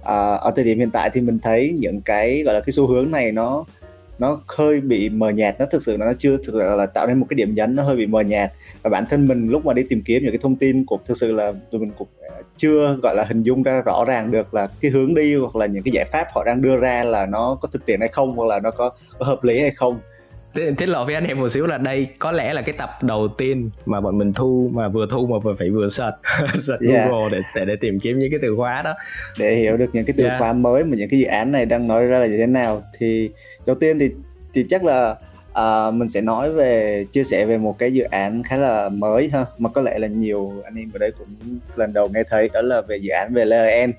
uh, 0.00 0.40
ở 0.40 0.52
thời 0.56 0.64
điểm 0.64 0.78
hiện 0.78 0.90
tại 0.90 1.10
thì 1.12 1.20
mình 1.20 1.38
thấy 1.38 1.74
những 1.78 2.00
cái 2.00 2.42
gọi 2.42 2.54
là 2.54 2.60
cái 2.60 2.72
xu 2.72 2.86
hướng 2.86 3.10
này 3.10 3.32
nó 3.32 3.64
nó 4.18 4.40
hơi 4.46 4.80
bị 4.80 5.08
mờ 5.08 5.30
nhạt 5.30 5.56
nó 5.58 5.66
thực 5.66 5.82
sự 5.82 5.96
nó 5.96 6.12
chưa 6.18 6.36
thực 6.36 6.52
sự 6.52 6.76
là 6.76 6.86
tạo 6.86 7.06
nên 7.06 7.18
một 7.18 7.26
cái 7.30 7.34
điểm 7.34 7.54
nhấn 7.54 7.76
nó 7.76 7.82
hơi 7.82 7.96
bị 7.96 8.06
mờ 8.06 8.20
nhạt. 8.20 8.52
Và 8.82 8.90
bản 8.90 9.04
thân 9.10 9.28
mình 9.28 9.48
lúc 9.48 9.66
mà 9.66 9.72
đi 9.72 9.82
tìm 9.90 10.02
kiếm 10.04 10.22
những 10.22 10.32
cái 10.32 10.38
thông 10.42 10.56
tin 10.56 10.86
cũng 10.86 11.00
thực 11.06 11.16
sự 11.16 11.32
là 11.32 11.52
tụi 11.70 11.80
mình 11.80 11.90
cũng 11.98 12.08
chưa 12.56 12.96
gọi 13.02 13.16
là 13.16 13.24
hình 13.24 13.42
dung 13.42 13.62
ra 13.62 13.82
rõ 13.84 14.04
ràng 14.06 14.30
được 14.30 14.54
là 14.54 14.68
cái 14.80 14.90
hướng 14.90 15.14
đi 15.14 15.34
hoặc 15.34 15.56
là 15.56 15.66
những 15.66 15.82
cái 15.82 15.92
giải 15.92 16.04
pháp 16.12 16.26
họ 16.34 16.44
đang 16.44 16.62
đưa 16.62 16.76
ra 16.76 17.04
là 17.04 17.26
nó 17.26 17.58
có 17.62 17.68
thực 17.72 17.86
tiễn 17.86 18.00
hay 18.00 18.08
không 18.08 18.36
hoặc 18.36 18.46
là 18.46 18.60
nó 18.60 18.70
có, 18.70 18.90
có 19.18 19.26
hợp 19.26 19.44
lý 19.44 19.60
hay 19.60 19.70
không 19.70 19.98
tiết 20.78 20.86
lộ 20.86 21.04
với 21.04 21.14
anh 21.14 21.24
em 21.24 21.40
một 21.40 21.48
xíu 21.48 21.66
là 21.66 21.78
đây 21.78 22.06
có 22.18 22.32
lẽ 22.32 22.54
là 22.54 22.62
cái 22.62 22.74
tập 22.78 22.90
đầu 23.02 23.28
tiên 23.28 23.70
mà 23.86 24.00
bọn 24.00 24.18
mình 24.18 24.32
thu 24.32 24.70
mà 24.74 24.88
vừa 24.88 25.06
thu 25.10 25.26
mà 25.26 25.38
vừa 25.38 25.54
phải 25.54 25.70
vừa 25.70 25.88
search 25.88 26.14
search 26.54 26.82
yeah. 26.92 27.10
Google 27.10 27.28
để, 27.32 27.40
để 27.54 27.64
để 27.64 27.76
tìm 27.76 27.98
kiếm 28.00 28.18
những 28.18 28.30
cái 28.30 28.38
từ 28.42 28.56
khóa 28.56 28.82
đó 28.82 28.94
để 29.38 29.54
hiểu 29.54 29.76
được 29.76 29.90
những 29.92 30.04
cái 30.04 30.14
từ 30.16 30.24
yeah. 30.24 30.40
khóa 30.40 30.52
mới 30.52 30.84
mà 30.84 30.96
những 30.96 31.08
cái 31.10 31.20
dự 31.20 31.26
án 31.26 31.52
này 31.52 31.66
đang 31.66 31.88
nói 31.88 32.06
ra 32.06 32.18
là 32.18 32.26
như 32.26 32.36
thế 32.38 32.46
nào 32.46 32.82
thì 32.98 33.30
đầu 33.66 33.76
tiên 33.80 33.98
thì 33.98 34.10
thì 34.54 34.66
chắc 34.68 34.84
là 34.84 35.16
à, 35.56 35.90
mình 35.90 36.08
sẽ 36.08 36.20
nói 36.20 36.52
về 36.52 37.04
chia 37.12 37.24
sẻ 37.24 37.46
về 37.46 37.58
một 37.58 37.78
cái 37.78 37.92
dự 37.92 38.02
án 38.02 38.42
khá 38.42 38.56
là 38.56 38.88
mới 38.88 39.30
ha 39.32 39.44
mà 39.58 39.68
có 39.68 39.80
lẽ 39.80 39.98
là 39.98 40.08
nhiều 40.08 40.62
anh 40.64 40.74
em 40.74 40.90
ở 40.94 40.98
đây 40.98 41.12
cũng 41.18 41.58
lần 41.76 41.92
đầu 41.92 42.08
nghe 42.08 42.22
thấy 42.30 42.50
đó 42.52 42.62
là 42.62 42.82
về 42.88 42.96
dự 42.96 43.10
án 43.10 43.34
về 43.34 43.44
LN 43.44 43.92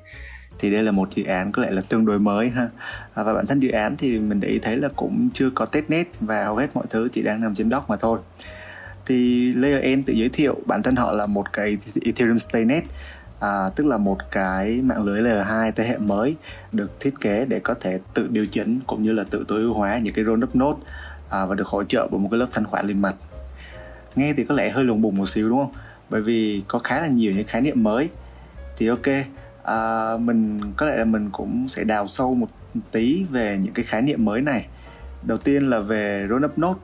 thì 0.60 0.72
đây 0.72 0.84
là 0.84 0.92
một 0.92 1.10
dự 1.16 1.24
án 1.24 1.52
có 1.52 1.62
lẽ 1.62 1.72
là 1.72 1.82
tương 1.90 2.06
đối 2.06 2.20
mới 2.20 2.50
ha. 2.50 2.70
À, 3.14 3.24
và 3.24 3.34
bản 3.34 3.48
thân 3.48 3.60
dự 3.60 3.70
án 3.70 3.98
thì 3.98 4.20
mình 4.20 4.40
để 4.40 4.48
ý 4.48 4.60
thấy 4.60 4.78
là 4.78 4.90
cũng 4.96 5.30
chưa 5.34 5.50
có 5.50 5.66
testnet 5.66 6.08
và 6.20 6.46
hầu 6.46 6.56
hết 6.56 6.68
mọi 6.74 6.86
thứ 6.90 7.08
chỉ 7.12 7.22
đang 7.22 7.42
nằm 7.42 7.56
trên 7.56 7.72
doc 7.72 7.90
mà 7.90 7.96
thôi. 7.96 8.20
Thì 9.06 9.52
Layer 9.54 10.00
N 10.00 10.04
tự 10.04 10.14
giới 10.14 10.30
thiệu 10.30 10.56
bản 10.66 10.84
thân 10.84 10.96
họ 10.96 11.12
là 11.12 11.26
một 11.26 11.54
cái 11.54 11.78
Ethereum 12.06 12.38
Staynet 12.38 12.84
à, 13.40 13.70
tức 13.76 13.86
là 13.86 13.98
một 13.98 14.18
cái 14.32 14.82
mạng 14.84 15.04
lưới 15.04 15.22
layer 15.22 15.46
2 15.46 15.72
thế 15.72 15.88
hệ 15.88 15.98
mới 15.98 16.36
được 16.72 17.00
thiết 17.00 17.14
kế 17.22 17.46
để 17.46 17.60
có 17.60 17.74
thể 17.74 18.00
tự 18.14 18.28
điều 18.30 18.46
chỉnh 18.46 18.80
cũng 18.88 19.04
như 19.04 19.12
là 19.12 19.24
tự 19.30 19.46
tối 19.48 19.62
ưu 19.62 19.74
hóa 19.74 19.98
những 19.98 20.14
cái 20.14 20.26
rollup 20.26 20.56
node 20.56 20.80
à, 21.30 21.46
và 21.46 21.56
được 21.56 21.68
hỗ 21.68 21.84
trợ 21.84 22.08
bởi 22.12 22.20
một 22.20 22.28
cái 22.32 22.40
lớp 22.40 22.48
thanh 22.52 22.66
khoản 22.66 22.88
liền 22.88 23.02
mạch. 23.02 23.16
Nghe 24.16 24.34
thì 24.38 24.44
có 24.44 24.56
lẽ 24.56 24.70
hơi 24.70 24.84
lùng 24.84 25.02
bùng 25.02 25.16
một 25.16 25.30
xíu 25.30 25.50
đúng 25.50 25.60
không? 25.60 25.74
Bởi 26.10 26.22
vì 26.22 26.64
có 26.68 26.80
khá 26.80 27.02
là 27.02 27.08
nhiều 27.08 27.34
những 27.36 27.48
khái 27.48 27.62
niệm 27.62 27.84
mới. 27.84 28.10
Thì 28.78 28.88
ok 28.88 29.08
à, 29.64 30.12
mình 30.18 30.62
có 30.78 30.86
lẽ 30.86 30.98
là 30.98 31.06
mình 31.06 31.30
cũng 31.32 31.68
sẽ 31.68 31.84
đào 31.84 32.08
sâu 32.08 32.36
một 32.36 32.48
tí 32.92 33.24
về 33.32 33.60
những 33.62 33.74
cái 33.74 33.86
khái 33.86 34.02
niệm 34.02 34.26
mới 34.26 34.42
này. 34.42 34.66
Đầu 35.24 35.38
tiên 35.38 35.70
là 35.70 35.80
về 35.80 36.28
roll 36.30 36.46
up 36.46 36.60
node. 36.60 36.80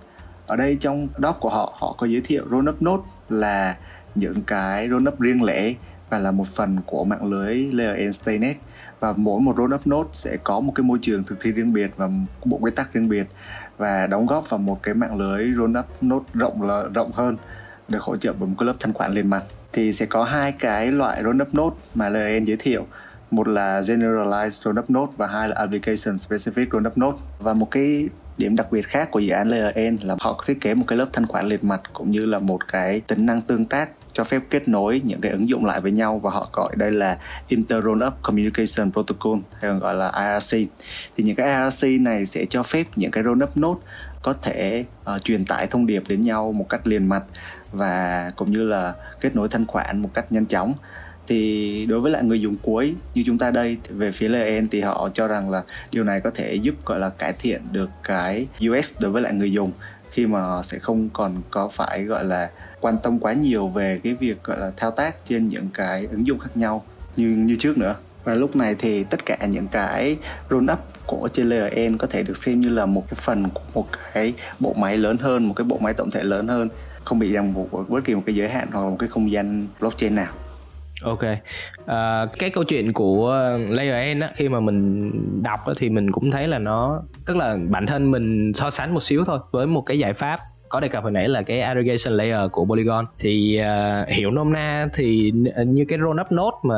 Ở 0.48 0.56
đây 0.56 0.78
trong 0.80 1.08
doc 1.18 1.40
của 1.40 1.50
họ 1.50 1.74
họ 1.80 1.96
có 1.98 2.08
giới 2.08 2.22
thiệu 2.26 2.44
roll 2.52 2.70
up 2.70 2.84
node 2.84 3.04
là 3.30 3.78
những 4.16 4.44
cái 4.48 4.90
roll 4.90 5.08
up 5.08 5.20
riêng 5.20 5.44
lẻ 5.44 5.74
và 6.10 6.20
là 6.20 6.32
một 6.32 6.48
phần 6.48 6.78
của 6.86 7.04
mạng 7.04 7.26
lưới 7.26 7.56
layer 7.56 8.10
n 8.10 8.14
staynet 8.14 8.58
và 9.00 9.14
mỗi 9.18 9.42
một 9.42 9.56
roll 9.58 9.74
up 9.74 9.88
node 9.90 10.10
sẽ 10.14 10.38
có 10.44 10.60
một 10.60 10.72
cái 10.76 10.84
môi 10.84 11.00
trường 11.02 11.24
thực 11.24 11.42
thi 11.42 11.52
riêng 11.52 11.74
biệt 11.74 11.92
và 11.98 12.08
một 12.08 12.26
bộ 12.46 12.58
quy 12.58 12.72
tắc 12.72 12.94
riêng 12.94 13.10
biệt 13.10 13.28
và 13.78 14.08
đóng 14.08 14.26
góp 14.26 14.50
vào 14.50 14.58
một 14.58 14.84
cái 14.84 14.94
mạng 14.94 15.18
lưới 15.18 15.54
roll 15.58 15.78
up 15.78 15.86
node 16.06 16.26
rộng 16.34 16.62
là, 16.62 16.84
rộng 16.94 17.12
hơn, 17.12 17.38
được 17.88 18.02
hỗ 18.02 18.16
trợ 18.16 18.34
bởi 18.34 18.50
một 18.50 18.56
cái 18.60 18.68
lớp 18.68 18.74
thanh 18.80 18.94
khoản 18.94 19.14
liền 19.14 19.30
mặt 19.30 19.44
thì 19.74 19.94
sẽ 19.94 20.06
có 20.06 20.24
hai 20.24 20.52
cái 20.52 20.92
loại 20.92 21.24
roll 21.24 21.42
up 21.42 21.56
node 21.58 21.76
mà 21.96 22.10
LN 22.10 22.46
giới 22.46 22.58
thiệu. 22.60 22.88
Một 23.32 23.48
là 23.48 23.82
generalized 23.82 24.50
roll 24.50 24.80
up 24.80 24.92
node 24.92 25.14
và 25.18 25.28
hai 25.28 25.50
là 25.50 25.56
application 25.56 26.16
specific 26.16 26.66
roll 26.72 26.88
up 26.88 26.98
node. 26.98 27.18
Và 27.40 27.54
một 27.54 27.72
cái 27.72 28.10
điểm 28.38 28.56
đặc 28.56 28.72
biệt 28.72 28.88
khác 28.88 29.12
của 29.12 29.20
dự 29.20 29.30
án 29.30 29.50
Layer 29.50 30.04
là 30.04 30.16
họ 30.20 30.44
thiết 30.48 30.62
kế 30.62 30.74
một 30.74 30.86
cái 30.88 30.98
lớp 30.98 31.08
thanh 31.14 31.28
khoản 31.28 31.46
liệt 31.46 31.64
mặt 31.64 31.82
cũng 31.94 32.12
như 32.12 32.26
là 32.26 32.40
một 32.40 32.68
cái 32.68 33.00
tính 33.00 33.26
năng 33.26 33.42
tương 33.42 33.66
tác 33.66 33.90
cho 34.14 34.24
phép 34.24 34.42
kết 34.50 34.68
nối 34.68 35.02
những 35.04 35.22
cái 35.22 35.32
ứng 35.32 35.50
dụng 35.50 35.66
lại 35.66 35.82
với 35.82 35.92
nhau 35.92 36.20
và 36.20 36.32
họ 36.32 36.50
gọi 36.54 36.76
đây 36.76 36.92
là 36.92 37.18
Inter 37.48 37.84
Roll 37.84 38.04
Up 38.04 38.14
Communication 38.22 38.92
Protocol 38.92 39.40
hay 39.54 39.72
còn 39.72 39.80
gọi 39.80 39.96
là 39.96 40.12
IRC 40.12 40.70
thì 41.18 41.24
những 41.24 41.36
cái 41.36 41.64
IRC 41.64 42.02
này 42.02 42.26
sẽ 42.26 42.46
cho 42.50 42.64
phép 42.64 42.88
những 42.96 43.12
cái 43.12 43.24
roll 43.24 43.44
up 43.44 43.58
node 43.60 43.82
có 44.24 44.34
thể 44.42 44.86
uh, 45.16 45.24
truyền 45.24 45.46
tải 45.46 45.68
thông 45.68 45.86
điệp 45.86 46.04
đến 46.08 46.22
nhau 46.22 46.52
một 46.52 46.70
cách 46.70 46.88
liền 46.88 47.10
mạch 47.10 47.24
và 47.72 48.32
cũng 48.36 48.52
như 48.52 48.64
là 48.64 48.94
kết 49.22 49.36
nối 49.36 49.48
thanh 49.50 49.66
khoản 49.66 50.00
một 50.00 50.10
cách 50.14 50.32
nhanh 50.32 50.46
chóng. 50.46 50.74
Thì 51.28 51.86
đối 51.86 52.00
với 52.00 52.12
lại 52.12 52.24
người 52.24 52.42
dùng 52.42 52.56
cuối 52.62 52.94
như 53.14 53.24
chúng 53.26 53.38
ta 53.38 53.52
đây 53.52 53.78
về 53.90 54.12
phía 54.12 54.28
LN 54.30 54.68
thì 54.68 54.82
họ 54.82 55.10
cho 55.14 55.28
rằng 55.28 55.50
là 55.50 55.64
điều 55.92 56.04
này 56.04 56.22
có 56.22 56.30
thể 56.30 56.56
giúp 56.56 56.86
gọi 56.86 57.00
là 57.00 57.10
cải 57.10 57.34
thiện 57.34 57.62
được 57.72 57.90
cái 58.04 58.48
UX 58.70 58.92
đối 59.00 59.12
với 59.12 59.22
lại 59.22 59.34
người 59.34 59.52
dùng 59.52 59.72
khi 60.14 60.28
mà 60.28 60.62
sẽ 60.64 60.80
không 60.80 61.10
còn 61.14 61.42
có 61.52 61.70
phải, 61.74 62.04
gọi 62.04 62.26
là, 62.26 62.50
quan 62.82 62.96
tâm 63.04 63.20
quá 63.20 63.34
nhiều 63.34 63.68
về 63.68 64.00
cái 64.04 64.14
việc, 64.14 64.44
gọi 64.44 64.60
là, 64.60 64.72
thao 64.78 64.92
tác 64.92 65.16
trên 65.26 65.48
những 65.48 65.68
cái 65.74 66.08
ứng 66.12 66.28
dụng 66.28 66.40
khác 66.40 66.50
nhau 66.56 66.84
như 67.16 67.28
như 67.28 67.56
trước 67.60 67.78
nữa. 67.78 67.96
Và 68.24 68.36
lúc 68.36 68.56
này 68.56 68.76
thì 68.80 69.04
tất 69.04 69.26
cả 69.26 69.38
những 69.50 69.68
cái 69.68 70.18
roll 70.50 70.72
up 70.72 70.80
của 71.06 71.30
trên 71.34 71.50
layer 71.50 71.92
N 71.92 71.98
có 71.98 72.08
thể 72.08 72.24
được 72.24 72.38
xem 72.38 72.62
như 72.62 72.70
là 72.70 72.86
một 72.86 73.04
cái 73.10 73.20
phần 73.22 73.50
của 73.54 73.62
một 73.74 73.88
cái 74.14 74.34
bộ 74.60 74.74
máy 74.74 74.98
lớn 74.98 75.18
hơn, 75.18 75.48
một 75.48 75.54
cái 75.54 75.66
bộ 75.66 75.78
máy 75.78 75.94
tổng 75.94 76.12
thể 76.12 76.24
lớn 76.24 76.48
hơn, 76.48 76.70
không 77.04 77.20
bị 77.20 77.34
ràng 77.34 77.54
buộc 77.54 77.72
bởi 77.72 77.84
bất 77.90 78.06
kỳ 78.06 78.16
một 78.16 78.24
cái 78.26 78.36
giới 78.36 78.50
hạn 78.50 78.68
hoặc 78.72 78.82
là 78.82 78.90
một 78.90 78.96
cái 79.00 79.10
không 79.10 79.32
gian 79.32 79.68
blockchain 79.80 80.16
nào. 80.16 80.34
Ok, 81.04 81.24
à, 81.86 82.26
cái 82.40 82.50
câu 82.50 82.64
chuyện 82.64 82.94
của 82.94 83.30
ờ, 83.30 83.58
Layer 83.58 84.18
N 84.18 84.20
á, 84.20 84.30
khi 84.36 84.50
mà 84.50 84.60
mình 84.60 85.12
đọc 85.44 85.60
á, 85.66 85.74
thì 85.78 85.90
mình 85.90 86.12
cũng 86.12 86.32
thấy 86.32 86.48
là 86.48 86.60
nó 86.60 87.02
tức 87.26 87.38
là 87.38 87.58
bản 87.70 87.86
thân 87.86 88.12
mình 88.12 88.54
so 88.54 88.70
sánh 88.70 88.94
một 88.94 89.04
xíu 89.04 89.24
thôi 89.26 89.40
với 89.52 89.68
một 89.68 89.82
cái 89.82 90.00
giải 90.00 90.14
pháp. 90.14 90.40
Có 90.70 90.80
đề 90.80 90.88
cập 90.88 91.04
hồi 91.04 91.12
nãy 91.12 91.28
là 91.28 91.42
cái 91.42 91.62
aggregation 91.62 92.18
layer 92.18 92.52
của 92.52 92.66
Polygon. 92.66 93.06
Thì 93.20 93.60
uh, 93.62 94.10
hiểu 94.10 94.32
nôm 94.32 94.54
na 94.54 94.88
thì 94.94 95.32
ờ, 95.56 95.64
như 95.64 95.86
cái 95.88 96.00
roll 96.00 96.22
up 96.22 96.32
node 96.32 96.58
mà 96.64 96.76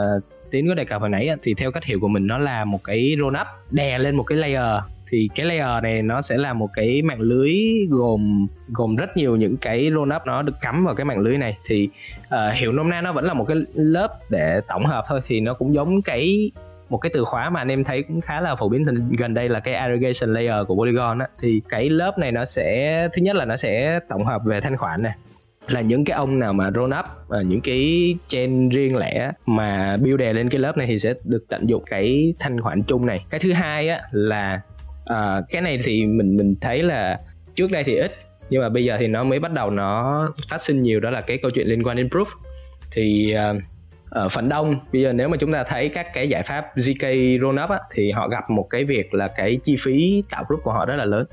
tiến 0.51 0.67
có 0.67 0.73
đề 0.73 0.85
cập 0.85 1.01
hồi 1.01 1.09
nãy 1.09 1.29
thì 1.43 1.53
theo 1.53 1.71
cách 1.71 1.83
hiểu 1.83 1.99
của 1.99 2.07
mình 2.07 2.27
nó 2.27 2.37
là 2.37 2.65
một 2.65 2.83
cái 2.83 3.15
roll 3.19 3.35
up 3.35 3.47
đè 3.71 3.99
lên 3.99 4.15
một 4.15 4.23
cái 4.23 4.37
layer 4.37 4.83
thì 5.09 5.29
cái 5.35 5.45
layer 5.45 5.83
này 5.83 6.01
nó 6.01 6.21
sẽ 6.21 6.37
là 6.37 6.53
một 6.53 6.69
cái 6.73 7.01
mạng 7.01 7.21
lưới 7.21 7.53
gồm 7.89 8.47
gồm 8.67 8.95
rất 8.95 9.17
nhiều 9.17 9.35
những 9.35 9.57
cái 9.57 9.91
roll 9.93 10.13
up 10.15 10.21
nó 10.25 10.41
được 10.41 10.53
cắm 10.61 10.85
vào 10.85 10.95
cái 10.95 11.05
mạng 11.05 11.19
lưới 11.19 11.37
này. 11.37 11.57
Thì 11.65 11.89
ờ, 12.29 12.47
uh, 12.47 12.55
hiểu 12.55 12.71
nôm 12.71 12.89
na 12.89 13.01
nó 13.01 13.13
vẫn 13.13 13.25
là 13.25 13.33
một 13.33 13.45
cái 13.45 13.57
lớp 13.73 14.07
để 14.29 14.61
tổng 14.67 14.85
hợp 14.85 15.05
thôi 15.07 15.21
thì 15.27 15.39
nó 15.39 15.53
cũng 15.53 15.73
giống 15.73 16.01
cái 16.01 16.51
một 16.89 16.97
cái 16.97 17.11
từ 17.13 17.25
khóa 17.25 17.49
mà 17.49 17.61
anh 17.61 17.71
em 17.71 17.83
thấy 17.83 18.03
cũng 18.03 18.21
khá 18.21 18.41
là 18.41 18.55
phổ 18.55 18.69
biến 18.69 18.85
gần 19.17 19.33
đây 19.33 19.49
là 19.49 19.59
cái 19.59 19.73
aggregation 19.73 20.33
layer 20.33 20.67
của 20.67 20.75
Polygon 20.75 21.19
á. 21.19 21.27
Thì 21.39 21.61
cái 21.69 21.89
lớp 21.89 22.17
này 22.17 22.31
nó 22.31 22.45
sẽ 22.45 23.07
thứ 23.13 23.21
nhất 23.21 23.35
là 23.35 23.45
nó 23.45 23.55
sẽ 23.55 23.99
tổng 24.09 24.25
hợp 24.25 24.41
về 24.45 24.61
thanh 24.61 24.77
khoản 24.77 25.03
này 25.03 25.13
là 25.67 25.81
những 25.81 26.05
cái 26.05 26.17
ông 26.17 26.39
nào 26.39 26.53
mà 26.53 26.71
roll 26.75 26.93
up 26.99 27.05
à, 27.29 27.41
những 27.41 27.61
cái 27.61 28.15
chain 28.27 28.69
riêng 28.69 28.95
lẻ 28.95 29.31
mà 29.45 29.97
build 29.97 30.19
đề 30.19 30.33
lên 30.33 30.49
cái 30.49 30.59
lớp 30.59 30.77
này 30.77 30.87
thì 30.87 30.99
sẽ 30.99 31.13
được 31.23 31.45
tận 31.49 31.69
dụng 31.69 31.83
cái 31.85 32.33
thanh 32.39 32.61
khoản 32.61 32.83
chung 32.83 33.05
này. 33.05 33.25
Cái 33.29 33.39
thứ 33.39 33.53
hai 33.53 33.89
á 33.89 34.01
là 34.11 34.61
à, 35.05 35.41
cái 35.49 35.61
này 35.61 35.79
thì 35.83 36.05
mình 36.05 36.37
mình 36.37 36.55
thấy 36.61 36.83
là 36.83 37.17
trước 37.55 37.71
đây 37.71 37.83
thì 37.83 37.95
ít 37.95 38.15
nhưng 38.49 38.61
mà 38.61 38.69
bây 38.69 38.85
giờ 38.85 38.97
thì 38.99 39.07
nó 39.07 39.23
mới 39.23 39.39
bắt 39.39 39.51
đầu 39.51 39.69
nó 39.69 40.33
phát 40.49 40.61
sinh 40.61 40.83
nhiều 40.83 40.99
đó 40.99 41.09
là 41.09 41.21
cái 41.21 41.37
câu 41.37 41.51
chuyện 41.51 41.67
liên 41.67 41.83
quan 41.83 41.97
đến 41.97 42.07
proof. 42.07 42.25
Thì 42.91 43.35
uh, 43.35 43.63
ở 44.09 44.29
phần 44.29 44.49
đông 44.49 44.75
bây 44.93 45.01
giờ 45.01 45.13
nếu 45.13 45.29
mà 45.29 45.37
chúng 45.37 45.53
ta 45.53 45.63
thấy 45.63 45.89
các 45.89 46.13
cái 46.13 46.29
giải 46.29 46.43
pháp 46.43 46.65
zk 46.75 47.39
rollup 47.41 47.69
á, 47.69 47.79
thì 47.93 48.11
họ 48.11 48.27
gặp 48.27 48.49
một 48.49 48.67
cái 48.69 48.85
việc 48.85 49.13
là 49.13 49.27
cái 49.27 49.59
chi 49.63 49.75
phí 49.79 50.23
tạo 50.29 50.43
proof 50.43 50.57
của 50.57 50.71
họ 50.71 50.85
rất 50.85 50.95
là 50.95 51.05
lớn. 51.05 51.25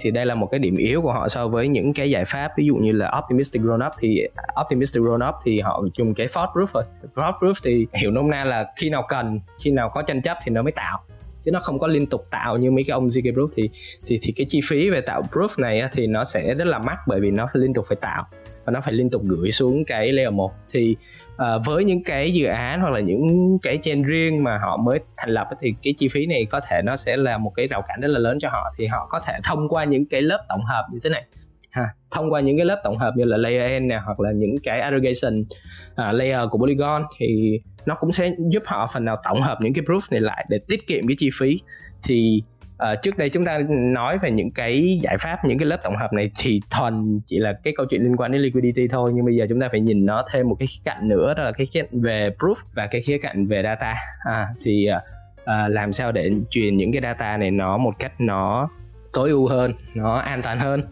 Thì 0.00 0.10
đây 0.10 0.26
là 0.26 0.34
một 0.34 0.46
cái 0.50 0.58
điểm 0.58 0.76
yếu 0.76 1.02
của 1.02 1.12
họ 1.12 1.28
so 1.28 1.48
với 1.48 1.68
những 1.68 1.92
cái 1.92 2.10
giải 2.10 2.24
pháp 2.24 2.52
ví 2.56 2.66
dụ 2.66 2.74
như 2.74 2.92
là 2.92 3.12
optimistic 3.18 3.62
rollup 3.62 3.92
thì 3.98 4.26
optimistic 4.60 5.02
rollup 5.02 5.34
thì 5.44 5.60
họ 5.60 5.82
dùng 5.96 6.14
cái 6.14 6.26
force 6.26 6.52
proof 6.52 6.66
rồi 6.74 6.84
force 7.14 7.36
proof 7.38 7.54
thì 7.64 7.86
hiểu 7.94 8.10
nôm 8.10 8.30
na 8.30 8.44
là 8.44 8.66
khi 8.76 8.90
nào 8.90 9.06
cần 9.08 9.40
khi 9.64 9.70
nào 9.70 9.90
có 9.94 10.02
tranh 10.02 10.22
chấp 10.22 10.38
thì 10.44 10.50
nó 10.50 10.62
mới 10.62 10.72
tạo 10.72 11.04
chứ 11.48 11.52
nó 11.52 11.60
không 11.60 11.78
có 11.78 11.86
liên 11.86 12.06
tục 12.06 12.26
tạo 12.30 12.56
như 12.56 12.70
mấy 12.70 12.84
cái 12.84 12.92
ông 12.92 13.06
zk 13.06 13.34
proof 13.34 13.48
thì 13.56 13.70
thì 14.06 14.18
thì 14.22 14.32
cái 14.32 14.46
chi 14.50 14.60
phí 14.68 14.90
về 14.90 15.00
tạo 15.00 15.22
proof 15.32 15.48
này 15.58 15.80
á, 15.80 15.88
thì 15.92 16.06
nó 16.06 16.24
sẽ 16.24 16.54
rất 16.54 16.64
là 16.64 16.78
mắc 16.78 16.98
bởi 17.06 17.20
vì 17.20 17.30
nó 17.30 17.48
liên 17.52 17.74
tục 17.74 17.84
phải 17.88 17.96
tạo 18.00 18.24
và 18.64 18.72
nó 18.72 18.80
phải 18.80 18.92
liên 18.92 19.10
tục 19.10 19.22
gửi 19.24 19.52
xuống 19.52 19.84
cái 19.84 20.12
layer 20.12 20.32
1 20.32 20.52
thì 20.72 20.96
uh, 21.34 21.66
với 21.66 21.84
những 21.84 22.04
cái 22.04 22.32
dự 22.32 22.46
án 22.46 22.80
hoặc 22.80 22.90
là 22.90 23.00
những 23.00 23.58
cái 23.62 23.78
chain 23.82 24.02
riêng 24.02 24.44
mà 24.44 24.58
họ 24.58 24.76
mới 24.76 25.00
thành 25.16 25.30
lập 25.30 25.46
thì 25.60 25.74
cái 25.82 25.94
chi 25.98 26.08
phí 26.08 26.26
này 26.26 26.46
có 26.50 26.60
thể 26.60 26.82
nó 26.84 26.96
sẽ 26.96 27.16
là 27.16 27.38
một 27.38 27.52
cái 27.54 27.66
rào 27.66 27.82
cản 27.88 28.00
rất 28.00 28.08
là 28.08 28.18
lớn 28.18 28.38
cho 28.40 28.48
họ. 28.48 28.72
Thì 28.78 28.86
họ 28.86 29.06
có 29.10 29.20
thể 29.26 29.38
thông 29.44 29.68
qua 29.68 29.84
những 29.84 30.06
cái 30.06 30.22
lớp 30.22 30.44
tổng 30.48 30.64
hợp 30.64 30.86
như 30.92 30.98
thế 31.04 31.10
này. 31.10 31.24
Ha 31.70 31.88
thông 32.10 32.32
qua 32.32 32.40
những 32.40 32.56
cái 32.56 32.66
lớp 32.66 32.80
tổng 32.84 32.98
hợp 32.98 33.12
như 33.16 33.24
là 33.24 33.36
layer 33.36 33.82
n 33.82 33.88
nè 33.88 34.00
hoặc 34.04 34.20
là 34.20 34.32
những 34.32 34.56
cái 34.62 34.80
aggregation 34.80 35.40
uh, 35.40 36.14
layer 36.14 36.40
của 36.50 36.58
Polygon 36.58 37.02
thì 37.18 37.60
nó 37.88 37.94
cũng 37.94 38.12
sẽ 38.12 38.34
giúp 38.38 38.62
họ 38.66 38.90
phần 38.92 39.04
nào 39.04 39.16
tổng 39.24 39.40
hợp 39.40 39.58
những 39.60 39.74
cái 39.74 39.84
proof 39.84 40.00
này 40.10 40.20
lại 40.20 40.46
để 40.48 40.58
tiết 40.68 40.86
kiệm 40.86 41.06
cái 41.06 41.16
chi 41.18 41.30
phí. 41.38 41.60
Thì 42.02 42.42
uh, 42.82 43.02
trước 43.02 43.18
đây 43.18 43.28
chúng 43.28 43.44
ta 43.44 43.58
nói 43.68 44.18
về 44.18 44.30
những 44.30 44.50
cái 44.50 44.98
giải 45.02 45.16
pháp 45.20 45.44
những 45.44 45.58
cái 45.58 45.66
lớp 45.66 45.76
tổng 45.82 45.96
hợp 45.96 46.12
này 46.12 46.30
thì 46.38 46.60
thuần 46.70 47.20
chỉ 47.26 47.38
là 47.38 47.52
cái 47.52 47.74
câu 47.76 47.86
chuyện 47.90 48.02
liên 48.02 48.16
quan 48.16 48.32
đến 48.32 48.42
liquidity 48.42 48.88
thôi 48.88 49.12
nhưng 49.14 49.24
bây 49.24 49.36
giờ 49.36 49.46
chúng 49.48 49.60
ta 49.60 49.68
phải 49.70 49.80
nhìn 49.80 50.06
nó 50.06 50.24
thêm 50.32 50.48
một 50.48 50.56
cái 50.58 50.66
khía 50.66 50.80
cạnh 50.84 51.08
nữa 51.08 51.34
đó 51.36 51.42
là 51.42 51.52
cái 51.52 51.66
khía 51.66 51.80
cạnh 51.80 52.00
về 52.00 52.30
proof 52.38 52.54
và 52.74 52.86
cái 52.86 53.00
khía 53.00 53.18
cạnh 53.18 53.46
về 53.46 53.62
data. 53.62 53.94
À, 54.24 54.46
thì 54.62 54.88
uh, 54.90 55.70
làm 55.70 55.92
sao 55.92 56.12
để 56.12 56.30
truyền 56.50 56.76
những 56.76 56.92
cái 56.92 57.02
data 57.02 57.36
này 57.36 57.50
nó 57.50 57.78
một 57.78 57.94
cách 57.98 58.20
nó 58.20 58.68
tối 59.12 59.30
ưu 59.30 59.48
hơn 59.48 59.72
nó 59.94 60.14
an 60.14 60.42
toàn 60.42 60.58
hơn. 60.58 60.82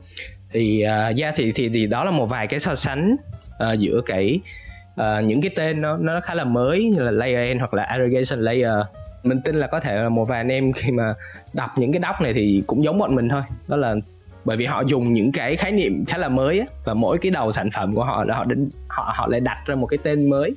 Thì 0.52 0.84
uh, 0.84 1.18
yeah, 1.20 1.34
thì 1.36 1.52
thì 1.52 1.68
thì 1.68 1.86
đó 1.86 2.04
là 2.04 2.10
một 2.10 2.26
vài 2.26 2.46
cái 2.46 2.60
so 2.60 2.74
sánh 2.74 3.16
uh, 3.72 3.78
giữa 3.78 4.00
cái 4.06 4.40
uh, 5.00 5.24
những 5.24 5.40
cái 5.40 5.50
tên 5.56 5.80
nó 5.80 5.96
nó 5.96 6.20
khá 6.20 6.34
là 6.34 6.44
mới 6.44 6.84
như 6.84 7.02
là 7.02 7.10
layer 7.10 7.56
n 7.56 7.58
hoặc 7.58 7.74
là 7.74 7.82
aggregation 7.82 8.40
layer. 8.40 8.72
Mình 9.22 9.40
tin 9.40 9.56
là 9.56 9.66
có 9.66 9.80
thể 9.80 10.02
là 10.02 10.08
một 10.08 10.24
vài 10.24 10.40
anh 10.40 10.48
em 10.48 10.72
khi 10.76 10.90
mà 10.90 11.14
đọc 11.54 11.70
những 11.76 11.92
cái 11.92 12.02
doc 12.02 12.20
này 12.20 12.32
thì 12.32 12.62
cũng 12.66 12.84
giống 12.84 12.98
bọn 12.98 13.14
mình 13.14 13.28
thôi. 13.28 13.42
Đó 13.68 13.76
là 13.76 13.94
bởi 14.44 14.56
vì 14.56 14.64
họ 14.64 14.82
dùng 14.86 15.12
những 15.12 15.32
cái 15.32 15.56
khái 15.56 15.72
niệm 15.72 16.04
khá 16.08 16.18
là 16.18 16.28
mới 16.28 16.58
á, 16.58 16.66
và 16.84 16.94
mỗi 16.94 17.18
cái 17.18 17.30
đầu 17.30 17.52
sản 17.52 17.70
phẩm 17.70 17.94
của 17.94 18.04
họ 18.04 18.24
là 18.24 18.34
họ 18.34 18.44
định 18.44 18.70
họ 18.88 19.12
họ 19.16 19.26
lại 19.26 19.40
đặt 19.40 19.58
ra 19.66 19.74
một 19.74 19.86
cái 19.86 19.98
tên 20.02 20.30
mới. 20.30 20.56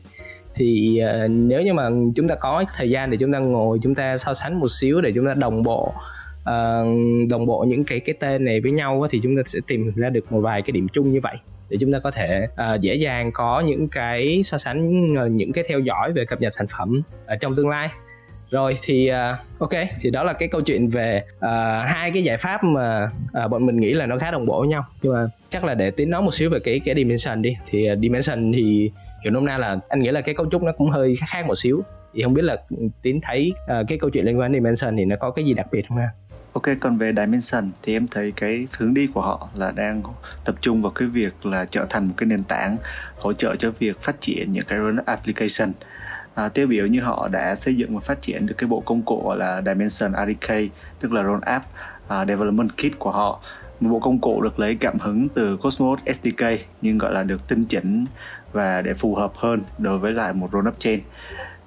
Thì 0.56 1.02
uh, 1.04 1.30
nếu 1.30 1.62
như 1.62 1.74
mà 1.74 1.90
chúng 2.16 2.28
ta 2.28 2.36
có 2.36 2.64
thời 2.78 2.90
gian 2.90 3.12
để 3.12 3.18
chúng 3.18 3.34
ta 3.34 3.40
ngồi 3.40 3.80
chúng 3.84 3.96
ta 3.96 4.18
so 4.18 4.34
sánh 4.34 4.60
một 4.60 4.68
xíu 4.72 5.02
để 5.02 5.12
chúng 5.16 5.28
ta 5.28 5.34
đồng 5.34 5.64
bộ 5.64 5.94
uh, 6.42 6.88
đồng 7.30 7.46
bộ 7.46 7.66
những 7.68 7.84
cái 7.84 8.00
cái 8.00 8.16
tên 8.20 8.46
này 8.46 8.62
với 8.62 8.72
nhau 8.72 9.02
á, 9.02 9.08
thì 9.12 9.20
chúng 9.24 9.38
ta 9.38 9.42
sẽ 9.46 9.60
tìm 9.68 9.92
ra 9.96 10.10
được 10.10 10.32
một 10.32 10.42
vài 10.42 10.62
cái 10.62 10.72
điểm 10.72 10.88
chung 10.88 11.12
như 11.12 11.20
vậy 11.24 11.36
để 11.70 11.78
chúng 11.80 11.92
ta 11.92 12.00
có 12.00 12.12
thể 12.12 12.48
uh, 12.52 12.82
dễ 12.82 12.96
dàng 12.96 13.32
có 13.32 13.60
những 13.60 13.88
cái 13.88 14.44
so 14.44 14.58
sánh 14.58 15.08
ờ, 15.18 15.28
những 15.28 15.52
cái 15.52 15.64
theo 15.68 15.80
dõi 15.80 16.14
về 16.14 16.26
cập 16.26 16.42
nhật 16.42 16.54
sản 16.54 16.68
phẩm 16.78 17.02
ở 17.26 17.36
trong 17.36 17.56
tương 17.56 17.70
lai. 17.70 17.90
Rồi 18.50 18.78
thì 18.84 19.12
uh, 19.12 19.60
ok 19.60 19.70
thì 20.02 20.10
đó 20.10 20.24
là 20.24 20.34
cái 20.34 20.48
câu 20.48 20.62
chuyện 20.62 20.88
về 20.88 21.24
uh, 21.38 21.44
hai 21.86 22.12
cái 22.12 22.24
giải 22.24 22.38
pháp 22.38 22.64
mà 22.64 23.10
uh, 23.46 23.52
bọn 23.52 23.66
mình 23.66 23.78
nghĩ 23.78 23.94
là 23.94 24.06
nó 24.06 24.18
khá 24.18 24.32
đồng 24.32 24.46
bộ 24.46 24.60
với 24.60 24.68
nhau. 24.68 24.86
Nhưng 25.02 25.14
mà 25.14 25.28
chắc 25.50 25.64
là 25.64 25.74
để 25.74 25.92
tiến 25.92 26.10
nói 26.10 26.22
một 26.22 26.34
xíu 26.34 26.50
về 26.50 26.60
cái 26.60 26.80
cái 26.86 26.96
dimension 26.96 27.42
đi. 27.42 27.56
Thì 27.70 27.92
uh, 27.92 28.00
dimension 28.00 28.52
thì 28.52 28.92
hiểu 29.24 29.32
nôm 29.32 29.46
na 29.46 29.58
là 29.58 29.78
anh 29.90 30.02
nghĩ 30.02 30.12
là 30.12 30.22
cái 30.22 30.36
cấu 30.36 30.50
trúc 30.50 30.64
nó 30.64 30.72
cũng 30.72 30.90
hơi 30.90 31.16
khác 31.28 31.46
một 31.46 31.56
xíu. 31.56 31.84
Thì 32.14 32.24
không 32.24 32.34
biết 32.34 32.44
là 32.44 32.58
tiến 33.02 33.22
thấy 33.22 33.54
uh, 33.64 33.88
cái 33.88 33.98
câu 33.98 34.10
chuyện 34.10 34.26
liên 34.26 34.40
quan 34.40 34.52
đến 34.52 34.62
dimension 34.62 34.98
thì 34.98 35.06
nó 35.06 35.16
có 35.16 35.32
cái 35.32 35.46
gì 35.46 35.54
đặc 35.54 35.68
biệt 35.72 35.86
không 35.90 35.98
ha? 35.98 36.10
Ok, 36.54 36.64
còn 36.80 36.98
về 36.98 37.14
Dimension 37.18 37.72
thì 37.84 37.96
em 37.96 38.08
thấy 38.08 38.34
cái 38.36 38.68
hướng 38.78 38.94
đi 38.94 39.08
của 39.14 39.22
họ 39.22 39.50
là 39.56 39.72
đang 39.72 40.04
tập 40.46 40.56
trung 40.62 40.82
vào 40.82 40.92
cái 40.92 41.08
việc 41.08 41.46
là 41.46 41.66
trở 41.66 41.86
thành 41.90 42.08
một 42.08 42.14
cái 42.18 42.28
nền 42.28 42.44
tảng 42.44 42.78
hỗ 43.18 43.34
trợ 43.34 43.56
cho 43.56 43.72
việc 43.80 44.02
phát 44.02 44.22
triển 44.22 44.54
những 44.54 44.66
cái 44.68 44.80
run 44.80 44.98
application. 45.06 45.72
À, 46.36 46.50
tiêu 46.50 46.68
biểu 46.68 46.88
như 46.88 47.02
họ 47.02 47.28
đã 47.28 47.56
xây 47.56 47.76
dựng 47.76 47.96
và 47.96 48.00
phát 48.00 48.22
triển 48.22 48.46
được 48.46 48.54
cái 48.58 48.68
bộ 48.68 48.80
công 48.80 49.02
cụ 49.02 49.22
gọi 49.26 49.38
là 49.38 49.62
Dimension 49.66 50.12
RDK 50.12 50.54
tức 51.00 51.12
là 51.12 51.24
Roll 51.24 51.42
App 51.42 51.66
uh, 52.06 52.28
Development 52.28 52.70
Kit 52.70 53.00
của 53.00 53.12
họ. 53.12 53.42
Một 53.80 53.90
bộ 53.90 54.00
công 54.00 54.20
cụ 54.20 54.42
được 54.42 54.60
lấy 54.60 54.76
cảm 54.76 55.00
hứng 55.00 55.30
từ 55.30 55.58
Cosmos 55.58 56.00
SDK 56.06 56.46
nhưng 56.82 56.98
gọi 56.98 57.14
là 57.14 57.24
được 57.24 57.48
tinh 57.48 57.66
chỉnh 57.66 58.06
và 58.52 58.82
để 58.82 58.94
phù 58.94 59.16
hợp 59.16 59.32
hơn 59.36 59.62
đối 59.78 60.00
với 60.00 60.12
lại 60.12 60.34
một 60.34 60.50
roll 60.54 60.68
chain. 60.80 61.00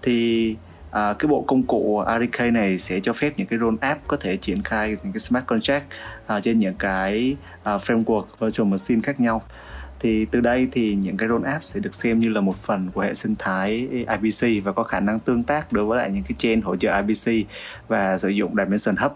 Thì 0.02 0.56
à, 0.92 1.14
cái 1.18 1.28
bộ 1.28 1.44
công 1.46 1.62
cụ 1.62 2.04
RDK 2.06 2.40
này 2.52 2.78
sẽ 2.78 3.00
cho 3.00 3.12
phép 3.12 3.32
những 3.36 3.46
cái 3.46 3.58
roll 3.58 3.76
app 3.80 4.08
có 4.08 4.16
thể 4.16 4.36
triển 4.36 4.62
khai 4.62 4.88
những 4.88 5.12
cái 5.12 5.20
smart 5.20 5.46
contract 5.46 5.84
à, 6.26 6.40
trên 6.40 6.58
những 6.58 6.74
cái 6.78 7.36
à, 7.62 7.76
framework 7.76 8.24
virtual 8.40 8.68
machine 8.68 9.02
khác 9.02 9.20
nhau. 9.20 9.42
Thì 10.00 10.24
từ 10.24 10.40
đây 10.40 10.68
thì 10.72 10.94
những 10.94 11.16
cái 11.16 11.28
roll 11.28 11.44
app 11.44 11.64
sẽ 11.64 11.80
được 11.80 11.94
xem 11.94 12.20
như 12.20 12.28
là 12.28 12.40
một 12.40 12.56
phần 12.56 12.90
của 12.94 13.00
hệ 13.00 13.14
sinh 13.14 13.34
thái 13.38 13.88
IBC 14.20 14.64
và 14.64 14.72
có 14.72 14.82
khả 14.82 15.00
năng 15.00 15.20
tương 15.20 15.42
tác 15.42 15.72
đối 15.72 15.84
với 15.84 15.98
lại 15.98 16.10
những 16.10 16.24
cái 16.28 16.36
chain 16.38 16.62
hỗ 16.62 16.76
trợ 16.76 17.00
IBC 17.00 17.48
và 17.88 18.18
sử 18.18 18.28
dụng 18.28 18.50
Dimension 18.56 18.96
Hub. 18.96 19.12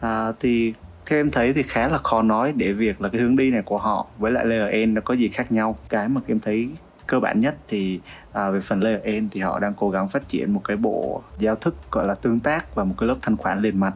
À, 0.00 0.32
thì 0.40 0.72
theo 1.06 1.20
em 1.20 1.30
thấy 1.30 1.52
thì 1.52 1.62
khá 1.62 1.88
là 1.88 1.98
khó 1.98 2.22
nói 2.22 2.52
để 2.56 2.72
việc 2.72 3.00
là 3.00 3.08
cái 3.08 3.20
hướng 3.20 3.36
đi 3.36 3.50
này 3.50 3.62
của 3.62 3.78
họ 3.78 4.06
với 4.18 4.32
lại 4.32 4.46
layer 4.46 4.88
N 4.88 4.94
nó 4.94 5.00
có 5.00 5.14
gì 5.14 5.28
khác 5.28 5.52
nhau. 5.52 5.76
Cái 5.88 6.08
mà 6.08 6.20
em 6.26 6.40
thấy 6.40 6.68
cơ 7.12 7.20
bản 7.20 7.40
nhất 7.40 7.54
thì 7.68 8.00
à, 8.32 8.50
về 8.50 8.60
phần 8.60 8.82
layer 8.82 9.22
N 9.22 9.28
thì 9.30 9.40
họ 9.40 9.60
đang 9.60 9.72
cố 9.76 9.90
gắng 9.90 10.08
phát 10.08 10.28
triển 10.28 10.52
một 10.52 10.60
cái 10.64 10.76
bộ 10.76 11.22
giao 11.38 11.54
thức 11.54 11.74
gọi 11.90 12.06
là 12.06 12.14
tương 12.14 12.40
tác 12.40 12.74
và 12.74 12.84
một 12.84 12.94
cái 12.98 13.08
lớp 13.08 13.16
thanh 13.22 13.36
khoản 13.36 13.62
liền 13.62 13.80
mạch 13.80 13.94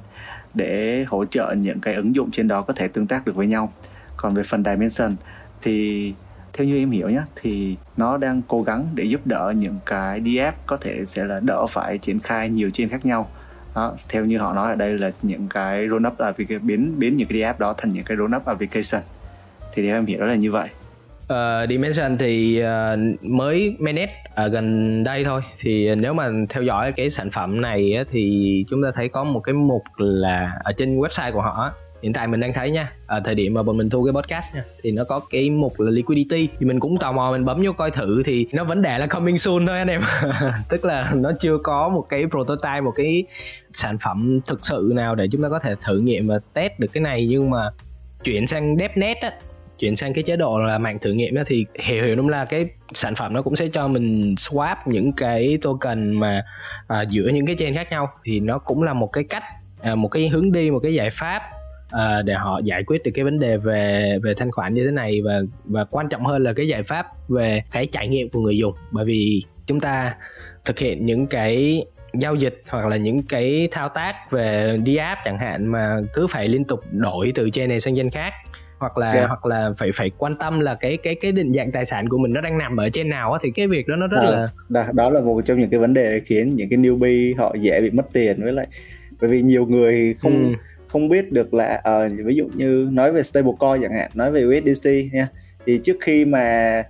để 0.54 1.04
hỗ 1.08 1.24
trợ 1.24 1.54
những 1.58 1.80
cái 1.80 1.94
ứng 1.94 2.14
dụng 2.14 2.30
trên 2.30 2.48
đó 2.48 2.62
có 2.62 2.74
thể 2.76 2.88
tương 2.88 3.06
tác 3.06 3.26
được 3.26 3.36
với 3.36 3.46
nhau. 3.46 3.72
Còn 4.16 4.34
về 4.34 4.42
phần 4.42 4.64
dimension 4.64 5.16
thì 5.62 6.12
theo 6.52 6.66
như 6.66 6.78
em 6.78 6.90
hiểu 6.90 7.08
nhé 7.08 7.22
thì 7.36 7.76
nó 7.96 8.16
đang 8.16 8.42
cố 8.48 8.62
gắng 8.62 8.86
để 8.94 9.04
giúp 9.04 9.20
đỡ 9.24 9.52
những 9.56 9.78
cái 9.86 10.20
DF 10.20 10.52
có 10.66 10.76
thể 10.76 11.04
sẽ 11.06 11.24
là 11.24 11.40
đỡ 11.40 11.66
phải 11.66 11.98
triển 11.98 12.20
khai 12.20 12.48
nhiều 12.48 12.70
trên 12.72 12.88
khác 12.88 13.06
nhau. 13.06 13.30
Đó, 13.74 13.94
theo 14.08 14.24
như 14.24 14.38
họ 14.38 14.54
nói 14.54 14.70
ở 14.70 14.74
đây 14.74 14.98
là 14.98 15.10
những 15.22 15.48
cái 15.48 15.88
roll 15.88 16.06
up 16.06 16.18
application 16.18 16.66
biến 16.66 16.98
biến 16.98 17.16
những 17.16 17.28
cái 17.28 17.38
DF 17.38 17.54
đó 17.58 17.74
thành 17.76 17.90
những 17.90 18.04
cái 18.04 18.16
roll 18.16 18.34
up 18.36 18.44
application. 18.44 19.02
Thì 19.72 19.86
theo 19.86 19.96
em 19.96 20.06
hiểu 20.06 20.20
đó 20.20 20.26
là 20.26 20.34
như 20.34 20.52
vậy 20.52 20.68
uh, 21.32 21.68
Dimension 21.68 22.18
thì 22.18 22.62
uh, 22.62 23.24
mới 23.24 23.76
manage 23.78 24.12
ở 24.34 24.48
gần 24.48 25.04
đây 25.04 25.24
thôi. 25.24 25.42
Thì 25.60 25.94
nếu 25.94 26.14
mà 26.14 26.28
theo 26.48 26.62
dõi 26.62 26.92
cái 26.92 27.10
sản 27.10 27.30
phẩm 27.30 27.60
này 27.60 27.92
á, 27.92 28.04
thì 28.10 28.64
chúng 28.68 28.82
ta 28.82 28.90
thấy 28.94 29.08
có 29.08 29.24
một 29.24 29.40
cái 29.40 29.52
mục 29.52 29.82
là 29.96 30.58
ở 30.64 30.72
trên 30.72 30.98
website 30.98 31.32
của 31.32 31.42
họ 31.42 31.72
hiện 32.02 32.12
tại 32.12 32.26
mình 32.26 32.40
đang 32.40 32.52
thấy 32.52 32.70
nha 32.70 32.92
ở 33.06 33.20
thời 33.24 33.34
điểm 33.34 33.54
mà 33.54 33.62
bọn 33.62 33.76
mình 33.76 33.90
thu 33.90 34.04
cái 34.04 34.12
podcast 34.12 34.54
nha 34.54 34.64
thì 34.82 34.90
nó 34.90 35.04
có 35.04 35.20
cái 35.30 35.50
mục 35.50 35.80
là 35.80 35.90
liquidity. 35.90 36.48
Thì 36.58 36.66
mình 36.66 36.80
cũng 36.80 36.98
tò 36.98 37.12
mò 37.12 37.32
mình 37.32 37.44
bấm 37.44 37.62
vô 37.64 37.72
coi 37.72 37.90
thử 37.90 38.22
thì 38.22 38.46
nó 38.52 38.64
vẫn 38.64 38.82
để 38.82 38.98
là 38.98 39.06
coming 39.06 39.38
soon 39.38 39.66
thôi 39.66 39.78
anh 39.78 39.88
em. 39.88 40.02
Tức 40.68 40.84
là 40.84 41.12
nó 41.14 41.32
chưa 41.38 41.58
có 41.62 41.88
một 41.88 42.06
cái 42.08 42.26
prototype 42.30 42.80
một 42.80 42.92
cái 42.96 43.24
sản 43.72 43.98
phẩm 43.98 44.40
thực 44.48 44.66
sự 44.66 44.92
nào 44.94 45.14
để 45.14 45.28
chúng 45.32 45.42
ta 45.42 45.48
có 45.48 45.58
thể 45.58 45.74
thử 45.86 45.98
nghiệm 45.98 46.26
và 46.26 46.38
test 46.52 46.72
được 46.78 46.88
cái 46.92 47.02
này. 47.02 47.26
Nhưng 47.30 47.50
mà 47.50 47.70
chuyển 48.24 48.46
sang 48.46 48.76
devnet 48.76 49.16
á 49.20 49.32
chuyển 49.78 49.96
sang 49.96 50.14
cái 50.14 50.24
chế 50.24 50.36
độ 50.36 50.58
là 50.58 50.78
mạng 50.78 50.98
thử 50.98 51.12
nghiệm 51.12 51.34
đó 51.34 51.42
thì 51.46 51.66
hiểu 51.80 52.04
hiểu 52.04 52.16
đúng 52.16 52.28
là 52.28 52.44
cái 52.44 52.66
sản 52.94 53.14
phẩm 53.14 53.32
nó 53.32 53.42
cũng 53.42 53.56
sẽ 53.56 53.68
cho 53.72 53.88
mình 53.88 54.34
swap 54.34 54.76
những 54.86 55.12
cái 55.12 55.58
token 55.62 56.12
mà 56.12 56.44
à, 56.88 57.02
giữa 57.02 57.28
những 57.28 57.46
cái 57.46 57.56
chain 57.58 57.74
khác 57.74 57.90
nhau. 57.90 58.12
Thì 58.24 58.40
nó 58.40 58.58
cũng 58.58 58.82
là 58.82 58.92
một 58.92 59.06
cái 59.06 59.24
cách 59.24 59.44
à, 59.80 59.94
một 59.94 60.08
cái 60.08 60.28
hướng 60.28 60.52
đi 60.52 60.70
một 60.70 60.78
cái 60.82 60.94
giải 60.94 61.10
pháp 61.10 61.42
à, 61.90 62.22
để 62.22 62.34
họ 62.34 62.60
giải 62.64 62.82
quyết 62.86 63.02
được 63.02 63.10
cái 63.14 63.24
vấn 63.24 63.38
đề 63.38 63.56
về 63.56 64.18
về 64.22 64.34
thanh 64.36 64.50
khoản 64.50 64.74
như 64.74 64.84
thế 64.84 64.90
này. 64.90 65.22
Và 65.24 65.40
và 65.64 65.84
quan 65.84 66.08
trọng 66.08 66.26
hơn 66.26 66.42
là 66.42 66.52
cái 66.52 66.68
giải 66.68 66.82
pháp 66.82 67.06
về 67.28 67.62
cái 67.72 67.86
trải 67.86 68.08
nghiệm 68.08 68.28
của 68.28 68.40
người 68.40 68.58
dùng. 68.58 68.74
Bởi 68.90 69.04
vì 69.04 69.42
chúng 69.66 69.80
ta 69.80 70.14
thực 70.64 70.78
hiện 70.78 71.06
những 71.06 71.26
cái 71.26 71.84
giao 72.14 72.34
dịch 72.34 72.62
hoặc 72.68 72.86
là 72.86 72.96
những 72.96 73.22
cái 73.22 73.68
thao 73.70 73.88
tác 73.88 74.30
về 74.30 74.78
đi 74.84 74.96
app 74.96 75.20
chẳng 75.24 75.38
hạn 75.38 75.66
mà 75.66 75.96
cứ 76.12 76.26
phải 76.26 76.48
liên 76.48 76.64
tục 76.64 76.80
đổi 76.90 77.32
từ 77.34 77.50
chain 77.50 77.68
này 77.68 77.80
sang 77.80 77.96
chain 77.96 78.10
khác 78.10 78.32
hoặc 78.78 78.98
là 78.98 79.12
yeah. 79.12 79.28
hoặc 79.28 79.46
là 79.46 79.70
phải 79.78 79.90
phải 79.94 80.10
quan 80.18 80.36
tâm 80.36 80.60
là 80.60 80.74
cái 80.74 80.96
cái 80.96 81.14
cái 81.14 81.32
định 81.32 81.52
dạng 81.52 81.72
tài 81.72 81.84
sản 81.84 82.08
của 82.08 82.18
mình 82.18 82.32
nó 82.32 82.40
đang 82.40 82.58
nằm 82.58 82.76
ở 82.76 82.90
trên 82.90 83.08
nào 83.08 83.32
á 83.32 83.38
thì 83.42 83.50
cái 83.50 83.66
việc 83.66 83.88
đó 83.88 83.96
nó 83.96 84.06
rất 84.06 84.18
đó, 84.22 84.30
là 84.30 84.48
đó, 84.68 84.84
đó 84.92 85.10
là 85.10 85.20
một 85.20 85.42
trong 85.44 85.60
những 85.60 85.70
cái 85.70 85.80
vấn 85.80 85.94
đề 85.94 86.20
khiến 86.24 86.56
những 86.56 86.68
cái 86.70 86.78
newbie 86.78 87.36
họ 87.36 87.54
dễ 87.60 87.80
bị 87.80 87.90
mất 87.90 88.06
tiền 88.12 88.42
với 88.42 88.52
lại 88.52 88.66
bởi 89.20 89.30
vì 89.30 89.42
nhiều 89.42 89.66
người 89.66 90.14
không 90.18 90.48
ừ. 90.48 90.54
không 90.88 91.08
biết 91.08 91.32
được 91.32 91.54
là 91.54 91.82
uh, 92.06 92.12
ví 92.24 92.34
dụ 92.34 92.48
như 92.54 92.88
nói 92.92 93.12
về 93.12 93.22
stablecoin 93.22 93.82
chẳng 93.82 93.92
hạn 93.92 94.10
nói 94.14 94.30
về 94.30 94.44
USDC 94.44 94.90
nha 95.12 95.28
thì 95.66 95.78
trước 95.78 95.96
khi 96.00 96.24
mà 96.24 96.82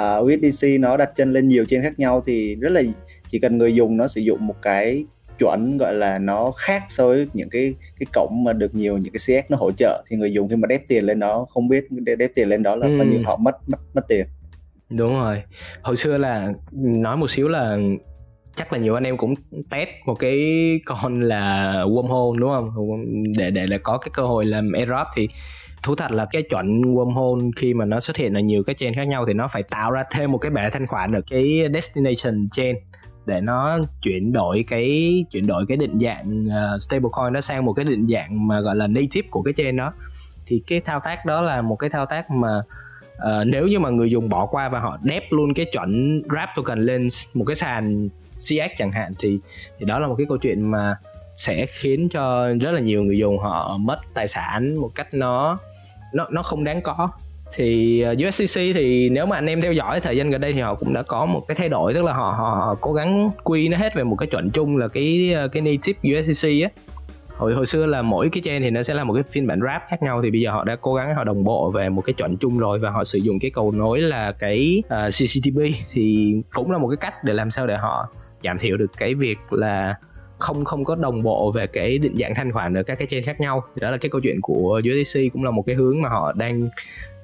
uh, 0.00 0.24
USDC 0.24 0.68
nó 0.80 0.96
đặt 0.96 1.10
chân 1.16 1.32
lên 1.32 1.48
nhiều 1.48 1.64
trên 1.68 1.82
khác 1.82 1.98
nhau 1.98 2.22
thì 2.26 2.54
rất 2.54 2.72
là 2.72 2.82
chỉ 3.28 3.38
cần 3.38 3.58
người 3.58 3.74
dùng 3.74 3.96
nó 3.96 4.08
sử 4.08 4.20
dụng 4.20 4.46
một 4.46 4.56
cái 4.62 5.04
chuẩn 5.38 5.78
gọi 5.78 5.94
là 5.94 6.18
nó 6.18 6.50
khác 6.50 6.82
so 6.88 7.06
với 7.06 7.28
những 7.32 7.48
cái 7.50 7.74
cái 8.00 8.06
cổng 8.12 8.44
mà 8.44 8.52
được 8.52 8.74
nhiều 8.74 8.98
những 8.98 9.12
cái 9.12 9.42
CX 9.42 9.50
nó 9.50 9.56
hỗ 9.56 9.72
trợ. 9.72 10.04
Thì 10.08 10.16
người 10.16 10.32
dùng 10.32 10.48
khi 10.48 10.56
mà 10.56 10.66
đép 10.66 10.82
tiền 10.88 11.04
lên 11.04 11.20
đó 11.20 11.46
không 11.54 11.68
biết 11.68 11.84
đép 12.18 12.30
tiền 12.34 12.48
lên 12.48 12.62
đó 12.62 12.76
là 12.76 12.86
ừ. 12.86 12.98
bao 12.98 13.06
nhiêu 13.06 13.20
họ 13.24 13.36
mất 13.36 13.68
mất 13.68 13.78
mất 13.94 14.08
tiền. 14.08 14.26
Đúng 14.90 15.12
rồi. 15.12 15.42
Hồi 15.82 15.96
xưa 15.96 16.18
là 16.18 16.52
nói 16.72 17.16
một 17.16 17.30
xíu 17.30 17.48
là 17.48 17.76
chắc 18.56 18.72
là 18.72 18.78
nhiều 18.78 18.94
anh 18.94 19.04
em 19.04 19.16
cũng 19.16 19.34
test 19.70 19.88
một 20.06 20.14
cái 20.14 20.40
con 20.84 21.14
là 21.14 21.72
wormhole 21.84 22.38
đúng 22.38 22.50
không? 22.50 22.70
Để 23.38 23.50
để 23.50 23.66
để 23.66 23.78
có 23.78 23.98
cái 23.98 24.10
cơ 24.12 24.22
hội 24.22 24.44
làm 24.44 24.72
airdrop 24.72 25.06
thì 25.16 25.28
thú 25.82 25.94
thật 25.94 26.10
là 26.10 26.26
cái 26.30 26.42
chuẩn 26.42 26.82
wormhole 26.82 27.50
khi 27.56 27.74
mà 27.74 27.84
nó 27.84 28.00
xuất 28.00 28.16
hiện 28.16 28.34
ở 28.34 28.40
nhiều 28.40 28.62
cái 28.62 28.74
chain 28.74 28.94
khác 28.94 29.04
nhau 29.08 29.24
thì 29.26 29.32
nó 29.32 29.48
phải 29.48 29.62
tạo 29.70 29.90
ra 29.90 30.04
thêm 30.10 30.32
một 30.32 30.38
cái 30.38 30.50
bể 30.50 30.70
thanh 30.70 30.86
khoản 30.86 31.12
ở 31.12 31.20
cái 31.30 31.60
destination 31.74 32.48
chain 32.50 32.76
để 33.26 33.40
nó 33.40 33.78
chuyển 34.02 34.32
đổi 34.32 34.64
cái 34.68 35.24
chuyển 35.30 35.46
đổi 35.46 35.64
cái 35.68 35.76
định 35.76 35.98
dạng 36.00 36.46
uh, 36.46 36.82
stablecoin 36.82 37.32
nó 37.32 37.40
sang 37.40 37.64
một 37.64 37.72
cái 37.72 37.84
định 37.84 38.06
dạng 38.08 38.48
mà 38.48 38.60
gọi 38.60 38.76
là 38.76 38.86
native 38.86 39.28
của 39.30 39.42
cái 39.42 39.54
chain 39.56 39.76
đó. 39.76 39.92
Thì 40.46 40.62
cái 40.66 40.80
thao 40.80 41.00
tác 41.04 41.26
đó 41.26 41.40
là 41.40 41.62
một 41.62 41.76
cái 41.76 41.90
thao 41.90 42.06
tác 42.06 42.30
mà 42.30 42.62
uh, 43.14 43.46
nếu 43.46 43.66
như 43.66 43.78
mà 43.78 43.90
người 43.90 44.10
dùng 44.10 44.28
bỏ 44.28 44.46
qua 44.46 44.68
và 44.68 44.80
họ 44.80 44.98
đép 45.02 45.22
luôn 45.30 45.54
cái 45.54 45.66
chuẩn 45.72 46.22
wrap 46.22 46.46
token 46.56 46.78
lên 46.78 47.08
một 47.34 47.44
cái 47.44 47.56
sàn 47.56 48.08
CX 48.38 48.78
chẳng 48.78 48.92
hạn 48.92 49.12
thì 49.18 49.38
thì 49.78 49.86
đó 49.86 49.98
là 49.98 50.06
một 50.06 50.14
cái 50.18 50.26
câu 50.28 50.38
chuyện 50.38 50.70
mà 50.70 50.96
sẽ 51.36 51.66
khiến 51.66 52.08
cho 52.08 52.48
rất 52.60 52.72
là 52.72 52.80
nhiều 52.80 53.02
người 53.02 53.18
dùng 53.18 53.38
họ 53.38 53.76
mất 53.76 53.98
tài 54.14 54.28
sản 54.28 54.74
một 54.80 54.90
cách 54.94 55.14
nó 55.14 55.58
nó 56.12 56.26
nó 56.30 56.42
không 56.42 56.64
đáng 56.64 56.82
có 56.82 57.10
thì 57.56 58.00
ờ, 58.00 58.14
USCC 58.28 58.54
thì 58.54 59.08
nếu 59.10 59.26
mà 59.26 59.36
anh 59.36 59.46
em 59.46 59.60
theo 59.60 59.72
dõi 59.72 60.00
thời 60.00 60.16
gian 60.16 60.30
gần 60.30 60.40
đây 60.40 60.52
thì 60.52 60.60
họ 60.60 60.74
cũng 60.74 60.94
đã 60.94 61.02
có 61.02 61.26
một 61.26 61.48
cái 61.48 61.54
thay 61.54 61.68
đổi 61.68 61.94
tức 61.94 62.04
là 62.04 62.12
họ 62.12 62.34
họ, 62.38 62.54
họ 62.54 62.76
cố 62.80 62.92
gắng 62.92 63.30
quy 63.44 63.68
nó 63.68 63.78
hết 63.78 63.94
về 63.94 64.04
một 64.04 64.16
cái 64.16 64.26
chuẩn 64.26 64.50
chung 64.50 64.76
là 64.76 64.88
cái 64.88 65.32
ờ, 65.34 65.48
cái 65.48 65.62
native 65.62 66.20
USCC 66.20 66.48
á. 66.62 66.70
Hồi 67.36 67.54
hồi 67.54 67.66
xưa 67.66 67.86
là 67.86 68.02
mỗi 68.02 68.28
cái 68.28 68.42
chain 68.44 68.62
thì 68.62 68.70
nó 68.70 68.82
sẽ 68.82 68.94
là 68.94 69.04
một 69.04 69.14
cái 69.14 69.22
phiên 69.22 69.46
bản 69.46 69.60
wrap 69.60 69.80
khác 69.88 70.02
nhau 70.02 70.22
thì 70.22 70.30
bây 70.30 70.40
giờ 70.40 70.50
họ 70.50 70.64
đã 70.64 70.76
cố 70.76 70.94
gắng 70.94 71.14
họ 71.14 71.24
đồng 71.24 71.44
bộ 71.44 71.70
về 71.70 71.88
một 71.88 72.02
cái 72.02 72.12
chuẩn 72.14 72.36
chung 72.36 72.58
rồi 72.58 72.78
và 72.78 72.90
họ 72.90 73.04
sử 73.04 73.18
dụng 73.18 73.38
cái 73.38 73.50
cầu 73.50 73.72
nối 73.72 74.00
là 74.00 74.32
cái 74.32 74.82
ờ, 74.88 75.06
uh, 75.06 75.12
CCTP 75.12 75.60
thì 75.92 76.34
cũng 76.54 76.70
là 76.70 76.78
một 76.78 76.88
cái 76.88 76.96
cách 76.96 77.24
để 77.24 77.34
làm 77.34 77.50
sao 77.50 77.66
để 77.66 77.76
họ 77.76 78.08
giảm 78.44 78.58
thiểu 78.58 78.76
được 78.76 78.90
cái 78.96 79.14
việc 79.14 79.38
là 79.50 79.94
không 80.38 80.64
không 80.64 80.84
có 80.84 80.94
đồng 80.94 81.22
bộ 81.22 81.52
về 81.52 81.66
cái 81.66 81.98
định 81.98 82.16
dạng 82.16 82.34
thanh 82.34 82.52
khoản 82.52 82.74
ở 82.74 82.82
các 82.82 82.98
cái 82.98 83.08
chain 83.10 83.24
khác 83.24 83.40
nhau. 83.40 83.64
Đó 83.80 83.90
là 83.90 83.96
cái 83.96 84.08
câu 84.08 84.20
chuyện 84.20 84.40
của 84.40 84.82
USDC 84.90 85.20
cũng 85.32 85.44
là 85.44 85.50
một 85.50 85.62
cái 85.66 85.76
hướng 85.76 86.02
mà 86.02 86.08
họ 86.08 86.32
đang 86.32 86.68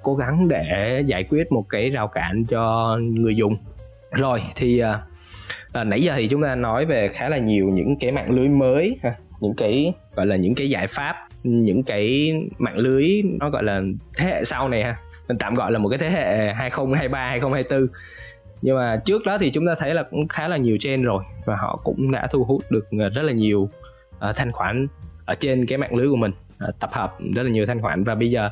cố 0.02 0.14
gắng 0.14 0.49
để 0.49 1.02
giải 1.07 1.25
quyết 1.25 1.52
một 1.52 1.64
cái 1.69 1.90
rào 1.90 2.09
cản 2.09 2.45
cho 2.45 2.97
người 3.00 3.37
dùng. 3.37 3.57
Rồi 4.11 4.42
thì 4.57 4.78
à, 4.78 5.00
à, 5.73 5.85
nãy 5.85 6.02
giờ 6.02 6.14
thì 6.16 6.28
chúng 6.28 6.42
ta 6.42 6.54
nói 6.54 6.87
về 6.87 7.09
khá 7.09 7.28
là 7.28 7.38
nhiều 7.38 7.69
những 7.69 7.97
cái 8.00 8.12
mạng 8.12 8.30
lưới 8.30 8.49
mới 8.49 8.99
ha 9.02 9.14
những 9.40 9.54
cái 9.54 9.92
gọi 10.14 10.26
là 10.26 10.37
những 10.37 10.54
cái 10.54 10.71
giải 10.71 10.87
pháp 10.87 11.16
những 11.42 11.83
cái 11.83 12.33
mạng 12.59 12.78
lưới 12.78 13.23
nó 13.40 13.50
gọi 13.50 13.62
là 13.62 13.83
thế 14.16 14.26
hệ 14.26 14.45
sau 14.45 14.69
này 14.69 14.85
ha. 14.85 14.97
Mình 15.28 15.37
tạm 15.37 15.54
gọi 15.54 15.73
là 15.73 15.78
một 15.78 15.88
cái 15.88 15.99
thế 15.99 16.11
hệ 16.11 16.52
2023 16.52 17.28
2024 17.28 17.88
nhưng 18.62 18.76
mà 18.76 18.97
trước 19.04 19.25
đó 19.25 19.38
thì 19.38 19.50
chúng 19.50 19.66
ta 19.66 19.75
thấy 19.78 19.95
là 19.95 20.02
cũng 20.02 20.28
khá 20.28 20.49
là 20.49 20.57
nhiều 20.57 20.76
trên 20.80 21.02
rồi 21.02 21.25
và 21.45 21.57
họ 21.57 21.80
cũng 21.85 22.11
đã 22.11 22.26
thu 22.26 22.45
hút 22.45 22.62
được 22.71 22.87
à, 23.00 23.09
rất 23.09 23.23
là 23.23 23.33
nhiều 23.33 23.61
uh, 24.28 24.37
thanh 24.37 24.52
khoản 24.52 24.87
ở 25.25 25.35
trên 25.35 25.66
cái 25.66 25.78
mạng 25.78 25.95
lưới 25.95 26.09
của 26.09 26.16
mình 26.16 26.33
uh, 26.69 26.78
tập 26.78 26.90
hợp 26.92 27.14
rất 27.35 27.42
là 27.42 27.50
nhiều 27.50 27.66
thanh 27.66 27.80
khoản. 27.80 28.04
Và 28.04 28.14
bây 28.14 28.30
giờ 28.30 28.49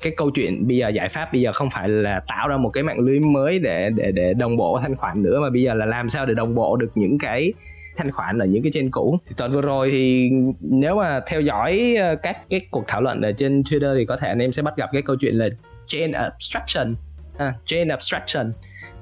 cái 0.00 0.12
câu 0.16 0.30
chuyện 0.30 0.68
bây 0.68 0.76
giờ 0.76 0.88
giải 0.88 1.08
pháp 1.08 1.32
bây 1.32 1.40
giờ 1.40 1.52
không 1.52 1.70
phải 1.70 1.88
là 1.88 2.20
tạo 2.28 2.48
ra 2.48 2.56
một 2.56 2.70
cái 2.70 2.82
mạng 2.82 2.98
lưới 2.98 3.20
mới 3.20 3.58
để 3.58 3.90
để 3.90 4.12
để 4.12 4.34
đồng 4.34 4.56
bộ 4.56 4.78
thanh 4.82 4.96
khoản 4.96 5.22
nữa 5.22 5.40
mà 5.40 5.50
bây 5.50 5.62
giờ 5.62 5.74
là 5.74 5.86
làm 5.86 6.08
sao 6.08 6.26
để 6.26 6.34
đồng 6.34 6.54
bộ 6.54 6.76
được 6.76 6.90
những 6.94 7.18
cái 7.18 7.52
thanh 7.96 8.10
khoản 8.10 8.38
ở 8.38 8.46
những 8.46 8.62
cái 8.62 8.72
trên 8.74 8.90
cũ. 8.90 9.18
Thì 9.26 9.34
tuần 9.36 9.52
vừa 9.52 9.60
rồi 9.60 9.90
thì 9.90 10.30
nếu 10.60 10.96
mà 10.96 11.20
theo 11.26 11.40
dõi 11.40 11.94
ờ, 11.98 12.16
các 12.16 12.50
cái 12.50 12.60
cuộc 12.70 12.84
thảo 12.88 13.00
luận 13.00 13.20
ở 13.20 13.32
trên 13.32 13.62
Twitter 13.62 13.98
thì 13.98 14.04
có 14.04 14.16
thể 14.16 14.28
anh 14.28 14.38
em 14.38 14.52
sẽ 14.52 14.62
bắt 14.62 14.76
gặp 14.76 14.88
cái 14.92 15.02
câu 15.02 15.16
chuyện 15.16 15.34
là 15.34 15.48
chain 15.86 16.12
abstraction. 16.12 16.94
À, 17.38 17.54
chain 17.64 17.88
abstraction. 17.88 18.52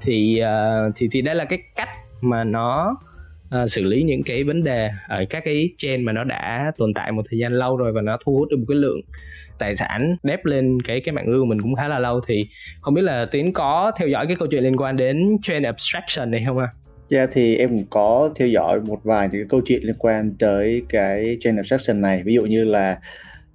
Thì 0.01 0.41
uh, 0.41 0.93
thì 0.95 1.09
thì 1.11 1.21
đây 1.21 1.35
là 1.35 1.45
cái 1.45 1.59
cách 1.75 1.89
mà 2.21 2.43
nó 2.43 2.97
uh, 3.55 3.71
xử 3.71 3.83
lý 3.83 4.03
những 4.03 4.23
cái 4.23 4.43
vấn 4.43 4.63
đề 4.63 4.89
ở 5.07 5.25
các 5.29 5.43
cái 5.45 5.69
chain 5.77 6.05
mà 6.05 6.11
nó 6.11 6.23
đã 6.23 6.71
tồn 6.77 6.93
tại 6.93 7.11
một 7.11 7.21
thời 7.29 7.39
gian 7.39 7.53
lâu 7.53 7.77
rồi 7.77 7.91
và 7.91 8.01
nó 8.01 8.17
thu 8.25 8.35
hút 8.35 8.47
được 8.49 8.57
một 8.57 8.65
cái 8.67 8.77
lượng 8.77 9.01
tài 9.59 9.75
sản 9.75 10.15
đép 10.23 10.45
lên 10.45 10.77
cái 10.81 11.01
cái 11.01 11.13
mạng 11.13 11.27
lưới 11.27 11.39
của 11.39 11.45
mình 11.45 11.61
cũng 11.61 11.75
khá 11.75 11.87
là 11.87 11.99
lâu. 11.99 12.21
Thì 12.27 12.47
không 12.81 12.93
biết 12.93 13.01
là 13.01 13.25
tiến 13.31 13.53
có 13.53 13.91
theo 13.99 14.07
dõi 14.07 14.27
cái 14.27 14.35
câu 14.35 14.47
chuyện 14.51 14.63
liên 14.63 14.77
quan 14.77 14.97
đến 14.97 15.37
chain 15.41 15.63
abstraction 15.63 16.31
này 16.31 16.43
không 16.47 16.57
ạ? 16.57 16.67
Dạ 17.09 17.19
yeah, 17.19 17.29
thì 17.33 17.55
em 17.55 17.69
cũng 17.69 17.85
có 17.89 18.29
theo 18.35 18.47
dõi 18.47 18.79
một 18.81 18.99
vài 19.03 19.29
những 19.31 19.41
cái 19.41 19.47
câu 19.49 19.61
chuyện 19.65 19.83
liên 19.83 19.95
quan 19.99 20.33
tới 20.39 20.81
cái 20.89 21.37
chain 21.39 21.55
abstraction 21.55 22.01
này. 22.01 22.21
Ví 22.25 22.33
dụ 22.33 22.45
như 22.45 22.63
là 22.63 22.99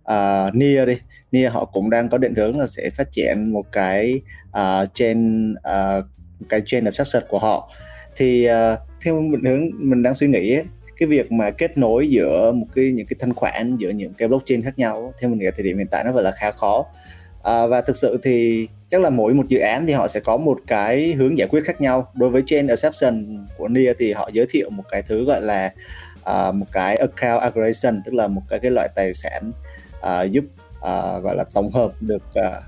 à, 0.04 0.44
uh, 0.46 0.54
Nia 0.54 0.86
đi. 0.86 0.98
Nia 1.32 1.48
họ 1.48 1.64
cũng 1.64 1.90
đang 1.90 2.08
có 2.08 2.18
định 2.18 2.34
hướng 2.34 2.58
là 2.58 2.66
sẽ 2.66 2.90
phát 2.90 3.12
triển 3.12 3.52
một 3.52 3.72
cái 3.72 4.20
uh, 4.48 4.94
chain 4.94 5.52
uh, 5.52 6.04
cái 6.48 6.62
chain 6.66 6.84
abstraction 6.84 7.22
của 7.28 7.38
họ. 7.38 7.70
Thì 8.16 8.48
uh, 8.48 8.78
theo 9.04 9.22
định 9.32 9.44
hướng 9.44 9.70
mình 9.90 10.02
đang 10.02 10.14
suy 10.14 10.26
nghĩ 10.26 10.54
ấy, 10.54 10.64
cái 11.00 11.06
việc 11.06 11.32
mà 11.32 11.50
kết 11.50 11.78
nối 11.78 12.08
giữa 12.08 12.52
một 12.52 12.66
cái 12.74 12.92
những 12.94 13.06
cái 13.06 13.16
thanh 13.20 13.34
khoản 13.34 13.76
giữa 13.76 13.90
những 13.90 14.12
cái 14.14 14.28
blockchain 14.28 14.62
khác 14.62 14.78
nhau 14.78 15.14
theo 15.20 15.30
mình 15.30 15.38
nghĩ 15.38 15.46
thời 15.56 15.64
điểm 15.64 15.78
hiện 15.78 15.86
tại 15.90 16.04
nó 16.04 16.12
vẫn 16.12 16.24
là 16.24 16.30
khá 16.30 16.50
khó. 16.50 16.86
À, 17.42 17.66
và 17.66 17.80
thực 17.80 17.96
sự 17.96 18.20
thì 18.22 18.68
chắc 18.90 19.00
là 19.00 19.10
mỗi 19.10 19.34
một 19.34 19.48
dự 19.48 19.58
án 19.58 19.86
thì 19.86 19.92
họ 19.92 20.08
sẽ 20.08 20.20
có 20.20 20.36
một 20.36 20.58
cái 20.66 21.12
hướng 21.12 21.38
giải 21.38 21.48
quyết 21.48 21.64
khác 21.64 21.80
nhau. 21.80 22.12
Đối 22.14 22.30
với 22.30 22.42
chain 22.46 22.66
exception 22.66 23.46
của 23.58 23.68
Nia 23.68 23.92
thì 23.98 24.12
họ 24.12 24.30
giới 24.32 24.46
thiệu 24.50 24.70
một 24.70 24.84
cái 24.90 25.02
thứ 25.02 25.24
gọi 25.24 25.42
là 25.42 25.72
uh, 26.20 26.54
một 26.54 26.66
cái 26.72 26.96
account 26.96 27.40
aggregation 27.40 28.02
tức 28.04 28.14
là 28.14 28.26
một 28.26 28.42
cái 28.48 28.58
cái 28.58 28.70
loại 28.70 28.88
tài 28.94 29.14
sản 29.14 29.52
uh, 29.98 30.30
giúp 30.30 30.44
uh, 30.78 31.22
gọi 31.22 31.36
là 31.36 31.44
tổng 31.54 31.70
hợp 31.72 31.92
được 32.00 32.22
uh, 32.38 32.64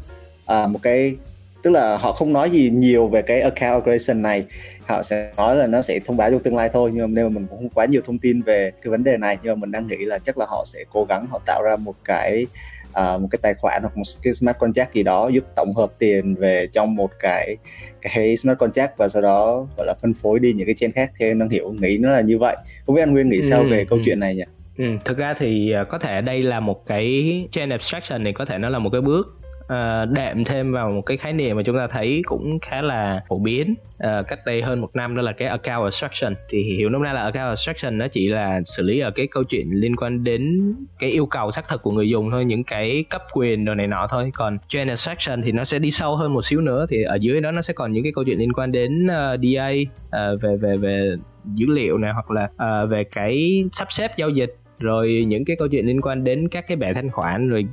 uh, 0.65 0.71
một 0.71 0.79
cái 0.83 1.17
tức 1.63 1.71
là 1.71 1.97
họ 1.97 2.13
không 2.13 2.33
nói 2.33 2.51
gì 2.51 2.71
nhiều 2.71 3.09
về 3.09 3.23
cái 3.23 3.41
account 3.41 3.85
aggregation 3.85 4.23
này 4.23 4.45
họ 4.87 5.03
sẽ 5.03 5.33
nói 5.37 5.57
là 5.57 5.67
nó 5.67 5.83
sẽ 5.83 5.99
thông 6.07 6.17
báo 6.17 6.31
trong 6.31 6.41
tương 6.41 6.57
lai 6.57 6.71
thôi 6.73 6.91
nhưng 6.95 7.03
mà 7.03 7.09
nếu 7.11 7.29
mà 7.29 7.35
mình 7.35 7.47
cũng 7.51 7.59
không 7.59 7.69
quá 7.69 7.85
nhiều 7.85 8.03
thông 8.05 8.19
tin 8.19 8.43
về 8.43 8.73
cái 8.83 8.91
vấn 8.91 9.05
đề 9.05 9.17
này 9.17 9.39
nhưng 9.43 9.53
mà 9.53 9.55
mình 9.55 9.71
đang 9.71 9.87
nghĩ 9.87 9.97
là 9.99 10.19
chắc 10.19 10.39
là 10.39 10.47
họ 10.49 10.65
sẽ 10.67 10.85
cố 10.93 11.05
gắng 11.09 11.27
họ 11.31 11.41
tạo 11.47 11.63
ra 11.63 11.77
một 11.77 11.95
cái 12.05 12.47
uh, 12.89 13.21
một 13.21 13.29
cái 13.31 13.39
tài 13.43 13.55
khoản 13.55 13.83
hoặc 13.83 13.97
một 13.97 14.03
cái 14.23 14.33
smart 14.33 14.59
contract 14.59 14.95
gì 14.95 15.03
đó 15.03 15.29
giúp 15.29 15.45
tổng 15.57 15.75
hợp 15.75 15.93
tiền 15.99 16.35
về 16.35 16.67
trong 16.73 16.95
một 16.95 17.11
cái 17.19 17.57
cái 18.01 18.37
smart 18.37 18.59
contract 18.59 18.97
và 18.97 19.09
sau 19.09 19.23
đó 19.23 19.67
gọi 19.77 19.87
là 19.87 19.95
phân 20.03 20.15
phối 20.15 20.39
đi 20.39 20.53
những 20.53 20.67
cái 20.67 20.75
chain 20.75 20.93
khác 20.93 21.11
theo 21.19 21.29
em 21.29 21.39
đang 21.39 21.49
hiểu 21.49 21.73
nghĩ 21.81 21.99
nó 21.99 22.11
là 22.11 22.21
như 22.21 22.39
vậy 22.39 22.57
không 22.87 22.95
biết 22.95 23.03
anh 23.03 23.13
Nguyên 23.13 23.29
nghĩ 23.29 23.43
sao 23.43 23.61
ừ, 23.61 23.69
về 23.71 23.79
ừ. 23.79 23.85
câu 23.89 23.99
chuyện 24.05 24.21
này 24.21 24.37
nhỉ? 24.37 24.45
Ừ, 24.79 24.85
thực 25.05 25.17
ra 25.17 25.35
thì 25.39 25.73
à, 25.73 25.85
có 25.85 25.99
thể 25.99 26.21
đây 26.21 26.43
là 26.43 26.61
một 26.61 26.87
cái 26.87 27.25
chain 27.53 27.71
abstraction 27.71 28.25
này 28.25 28.33
có 28.33 28.45
thể 28.45 28.59
nó 28.59 28.69
là 28.69 28.79
một 28.79 28.91
cái 28.93 29.01
bước 29.01 29.42
uh, 29.73 30.11
đệm 30.11 30.45
thêm 30.45 30.73
vào 30.73 30.91
một 30.91 31.03
cái 31.03 31.17
khái 31.17 31.33
niệm 31.33 31.57
mà 31.57 31.63
chúng 31.63 31.79
ta 31.79 31.87
thấy 31.87 32.23
cũng 32.25 32.59
khá 32.59 32.83
là 32.83 33.23
phổ 33.29 33.39
biến 33.39 33.75
uh, 33.95 34.29
cách 34.29 34.39
đây 34.47 34.63
hơn 34.63 34.81
một 34.81 34.91
năm 34.95 35.17
đó 35.17 35.23
là 35.23 35.33
cái 35.33 35.49
account 35.49 35.85
abstraction. 35.85 36.35
Thì 36.49 36.63
hiểu 36.63 36.89
nôm 36.89 37.03
na 37.03 37.13
là 37.13 37.23
account 37.23 37.49
abstraction 37.49 37.99
nó 37.99 38.09
chỉ 38.09 38.29
là 38.29 38.61
xử 38.65 38.83
lý 38.83 39.01
ở 39.01 39.11
cái 39.11 39.27
câu 39.27 39.45
chuyện 39.45 39.71
liên 39.71 39.97
quan 39.97 40.25
đến 40.25 40.73
cái 40.99 41.11
yêu 41.11 41.27
cầu 41.27 41.51
xác 41.51 41.69
thực 41.69 41.83
của 41.83 41.91
người 41.91 42.09
dùng 42.09 42.31
thôi 42.31 42.45
những 42.45 42.65
cái 42.65 43.05
cấp 43.11 43.23
quyền 43.33 43.65
đồ 43.65 43.75
này 43.75 43.87
nọ 43.87 44.07
thôi. 44.11 44.31
Còn 44.35 44.59
chain 44.69 44.89
abstraction 44.89 45.43
thì 45.43 45.53
nó 45.53 45.65
sẽ 45.65 45.79
đi 45.79 45.91
sâu 45.91 46.17
hơn 46.17 46.33
một 46.33 46.45
xíu 46.45 46.61
nữa 46.61 46.87
thì 46.91 47.03
ở 47.03 47.15
dưới 47.21 47.41
đó 47.41 47.51
nó 47.51 47.63
sẽ 47.63 47.75
còn 47.75 47.93
những 47.93 48.03
cái 48.03 48.13
câu 48.15 48.25
chuyện 48.25 48.39
liên 48.39 48.53
quan 48.53 48.73
đến 48.73 49.07
ờ, 49.07 49.33
uh, 49.35 49.41
DA 49.41 49.71
uh, 49.71 50.43
về 50.43 50.57
về 50.57 50.77
về 50.77 51.15
dữ 51.55 51.67
liệu 51.67 51.99
này 51.99 52.13
hoặc 52.13 52.31
là 52.31 52.45
uh, 52.45 52.91
về 52.91 53.05
cái 53.05 53.65
sắp 53.73 53.93
xếp 53.93 54.17
giao 54.17 54.31
dịch 54.31 54.55
rồi 54.79 55.25
những 55.29 55.45
cái 55.45 55.57
câu 55.57 55.69
chuyện 55.69 55.87
liên 55.87 56.01
quan 56.01 56.25
đến 56.25 56.49
các 56.49 56.67
cái 56.67 56.77
bệ 56.77 56.93
thanh 56.95 57.11
khoản, 57.11 57.49
rồi 57.49 57.65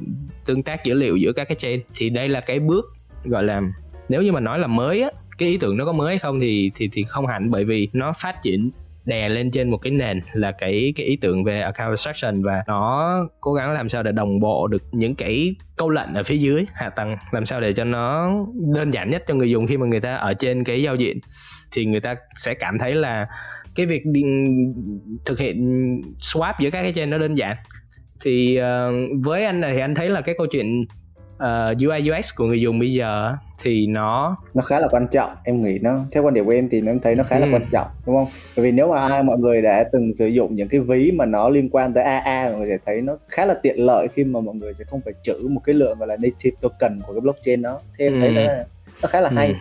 tương 0.45 0.63
tác 0.63 0.83
dữ 0.83 0.93
liệu 0.93 1.17
giữa 1.17 1.31
các 1.31 1.47
cái 1.47 1.55
chain, 1.55 1.81
thì 1.95 2.09
đây 2.09 2.29
là 2.29 2.39
cái 2.39 2.59
bước, 2.59 2.85
gọi 3.23 3.43
là, 3.43 3.61
nếu 4.09 4.21
như 4.21 4.31
mà 4.31 4.39
nói 4.39 4.59
là 4.59 4.67
mới 4.67 5.01
á, 5.01 5.09
cái 5.37 5.49
ý 5.49 5.57
tưởng 5.57 5.77
nó 5.77 5.85
có 5.85 5.91
mới 5.91 6.07
hay 6.07 6.19
không 6.19 6.39
thì 6.39 6.71
thì 6.75 6.89
thì 6.93 7.03
không 7.03 7.27
hẳn, 7.27 7.51
bởi 7.51 7.65
vì 7.65 7.89
nó 7.93 8.13
phát 8.13 8.43
triển 8.43 8.69
đè 9.05 9.29
lên 9.29 9.51
trên 9.51 9.69
một 9.69 9.77
cái 9.77 9.93
nền 9.93 10.19
là 10.33 10.51
cái 10.51 10.93
cái 10.95 11.05
ý 11.05 11.15
tưởng 11.15 11.43
về 11.43 11.61
account 11.61 11.89
abstraction 11.89 12.43
và 12.43 12.63
nó 12.67 13.15
cố 13.41 13.53
gắng 13.53 13.71
làm 13.71 13.89
sao 13.89 14.03
để 14.03 14.11
đồng 14.11 14.39
bộ 14.39 14.67
được 14.67 14.83
những 14.91 15.15
cái 15.15 15.55
câu 15.75 15.89
lệnh 15.89 16.13
ở 16.13 16.23
phía 16.23 16.37
dưới, 16.37 16.65
hạ 16.73 16.89
tầng, 16.89 17.15
làm 17.31 17.45
sao 17.45 17.61
để 17.61 17.73
cho 17.73 17.83
nó 17.83 18.31
đơn 18.73 18.91
giản 18.93 19.09
nhất 19.09 19.23
cho 19.27 19.33
người 19.33 19.49
dùng 19.49 19.67
khi 19.67 19.77
mà 19.77 19.87
người 19.87 19.99
ta 19.99 20.15
ở 20.15 20.33
trên 20.33 20.63
cái 20.63 20.81
giao 20.81 20.95
diện. 20.95 21.19
Thì 21.71 21.85
người 21.85 22.01
ta 22.01 22.15
sẽ 22.35 22.53
cảm 22.53 22.77
thấy 22.79 22.95
là 22.95 23.27
cái 23.79 23.85
việc 23.85 24.05
đi, 24.05 24.23
thực 25.25 25.39
hiện 25.39 25.57
swap 26.19 26.53
giữa 26.59 26.69
các 26.69 26.81
cái 26.81 26.93
chain 26.93 27.09
nó 27.09 27.17
đơn 27.17 27.35
giản. 27.35 27.57
Thì 28.23 28.59
uh, 28.59 29.23
với 29.23 29.45
anh 29.45 29.61
này 29.61 29.73
thì 29.73 29.79
anh 29.79 29.95
thấy 29.95 30.09
là 30.09 30.21
cái 30.21 30.35
câu 30.37 30.47
chuyện 30.47 30.81
uh, 31.35 31.77
UI 31.87 32.09
UX 32.11 32.35
của 32.35 32.45
người 32.45 32.61
dùng 32.61 32.79
bây 32.79 32.93
giờ 32.93 33.35
thì 33.63 33.87
nó 33.87 34.37
nó 34.53 34.61
khá 34.61 34.79
là 34.79 34.87
quan 34.91 35.07
trọng 35.11 35.31
em 35.43 35.63
nghĩ 35.63 35.79
nó 35.81 35.99
theo 36.11 36.23
quan 36.23 36.33
điểm 36.33 36.45
của 36.45 36.51
em 36.51 36.69
thì 36.69 36.81
em 36.85 36.99
thấy 36.99 37.15
nó 37.15 37.23
khá 37.23 37.35
ừ. 37.35 37.45
là 37.45 37.47
quan 37.51 37.65
trọng 37.71 37.87
đúng 38.05 38.15
không? 38.15 38.27
Bởi 38.55 38.65
vì 38.65 38.71
nếu 38.71 38.91
mà 38.91 39.07
ai 39.07 39.23
mọi 39.23 39.37
người 39.37 39.61
đã 39.61 39.83
từng 39.91 40.13
sử 40.13 40.27
dụng 40.27 40.55
những 40.55 40.67
cái 40.67 40.79
ví 40.79 41.11
mà 41.11 41.25
nó 41.25 41.49
liên 41.49 41.69
quan 41.69 41.93
tới 41.93 42.03
AA 42.03 42.49
mọi 42.51 42.59
người 42.59 42.69
sẽ 42.69 42.77
thấy 42.85 43.01
nó 43.01 43.17
khá 43.27 43.45
là 43.45 43.53
tiện 43.53 43.85
lợi 43.85 44.07
khi 44.13 44.23
mà 44.23 44.39
mọi 44.39 44.55
người 44.55 44.73
sẽ 44.73 44.83
không 44.89 45.01
phải 45.05 45.13
trữ 45.23 45.47
một 45.49 45.61
cái 45.65 45.75
lượng 45.75 45.99
gọi 45.99 46.07
là 46.07 46.17
native 46.21 46.57
token 46.61 46.99
của 47.07 47.13
cái 47.13 47.21
blockchain 47.21 47.61
đó. 47.61 47.79
Thế 47.97 48.05
em 48.05 48.13
ừ. 48.13 48.19
thấy 48.19 48.31
nó, 48.31 48.41
nó 49.01 49.09
khá 49.09 49.21
là 49.21 49.29
hay. 49.29 49.47
Ừ 49.47 49.53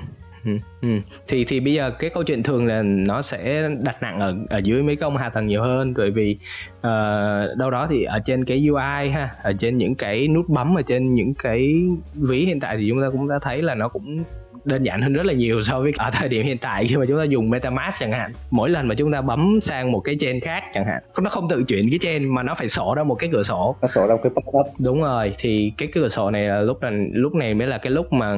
Ừ, 0.45 0.51
ừ. 0.83 0.89
thì 1.29 1.45
thì 1.45 1.61
bây 1.61 1.75
giờ 1.75 1.91
cái 1.91 2.11
câu 2.11 2.23
chuyện 2.23 2.43
thường 2.43 2.67
là 2.67 2.83
nó 2.83 3.23
sẽ 3.23 3.69
đặt 3.83 4.03
nặng 4.03 4.21
ở 4.21 4.37
ở 4.51 4.59
dưới 4.59 4.83
mấy 4.83 4.97
cái 4.97 5.07
ông 5.07 5.17
hạ 5.17 5.29
tầng 5.29 5.47
nhiều 5.47 5.63
hơn 5.63 5.95
bởi 5.97 6.11
vì 6.11 6.37
uh, 6.79 7.59
đâu 7.59 7.71
đó 7.71 7.87
thì 7.91 8.03
ở 8.03 8.19
trên 8.19 8.45
cái 8.45 8.69
UI 8.69 9.11
ha 9.11 9.31
ở 9.43 9.53
trên 9.59 9.79
những 9.79 9.95
cái 9.95 10.29
nút 10.29 10.49
bấm 10.49 10.79
ở 10.79 10.83
trên 10.83 11.15
những 11.15 11.35
cái 11.35 11.75
ví 12.15 12.45
hiện 12.45 12.61
tại 12.61 12.77
thì 12.77 12.87
chúng 12.89 13.01
ta 13.01 13.07
cũng 13.13 13.29
đã 13.29 13.39
thấy 13.43 13.63
là 13.63 13.75
nó 13.75 13.89
cũng 13.89 14.25
đơn 14.65 14.83
giản 14.83 15.03
hơn 15.03 15.13
rất 15.13 15.27
là 15.27 15.33
nhiều 15.33 15.63
so 15.63 15.81
với 15.81 15.93
ở 15.97 16.11
thời 16.13 16.29
điểm 16.29 16.47
hiện 16.47 16.59
tại 16.59 16.87
khi 16.87 16.97
mà 16.97 17.07
chúng 17.09 17.19
ta 17.19 17.25
dùng 17.25 17.51
MetaMask 17.51 18.01
chẳng 18.01 18.13
hạn. 18.13 18.31
Mỗi 18.51 18.71
lần 18.71 18.89
mà 18.89 18.95
chúng 18.95 19.13
ta 19.13 19.21
bấm 19.21 19.61
sang 19.61 19.93
một 19.93 20.01
cái 20.01 20.17
chain 20.21 20.41
khác 20.41 20.63
chẳng 20.75 20.85
hạn 20.85 21.03
nó 21.23 21.31
không 21.31 21.49
tự 21.49 21.65
chuyển 21.69 21.91
cái 21.91 21.99
chain 21.99 22.35
mà 22.35 22.43
nó 22.43 22.55
phải 22.55 22.69
sổ 22.69 22.95
ra 22.97 23.03
một 23.03 23.15
cái 23.15 23.31
cửa 23.33 23.43
sổ. 23.43 23.77
Nó 23.83 23.89
sổ 23.89 24.07
ra 24.07 24.15
cái 24.23 24.33
pop 24.35 24.57
up 24.57 24.67
đúng 24.79 25.03
rồi 25.03 25.35
thì 25.39 25.73
cái 25.79 25.89
cửa 25.93 26.09
sổ 26.09 26.31
này 26.31 26.45
là 26.45 26.61
lúc 26.61 26.83
này 26.83 26.93
lúc 27.13 27.35
này 27.35 27.55
mới 27.55 27.67
là 27.67 27.79
cái 27.79 27.91
lúc 27.91 28.13
mà 28.13 28.37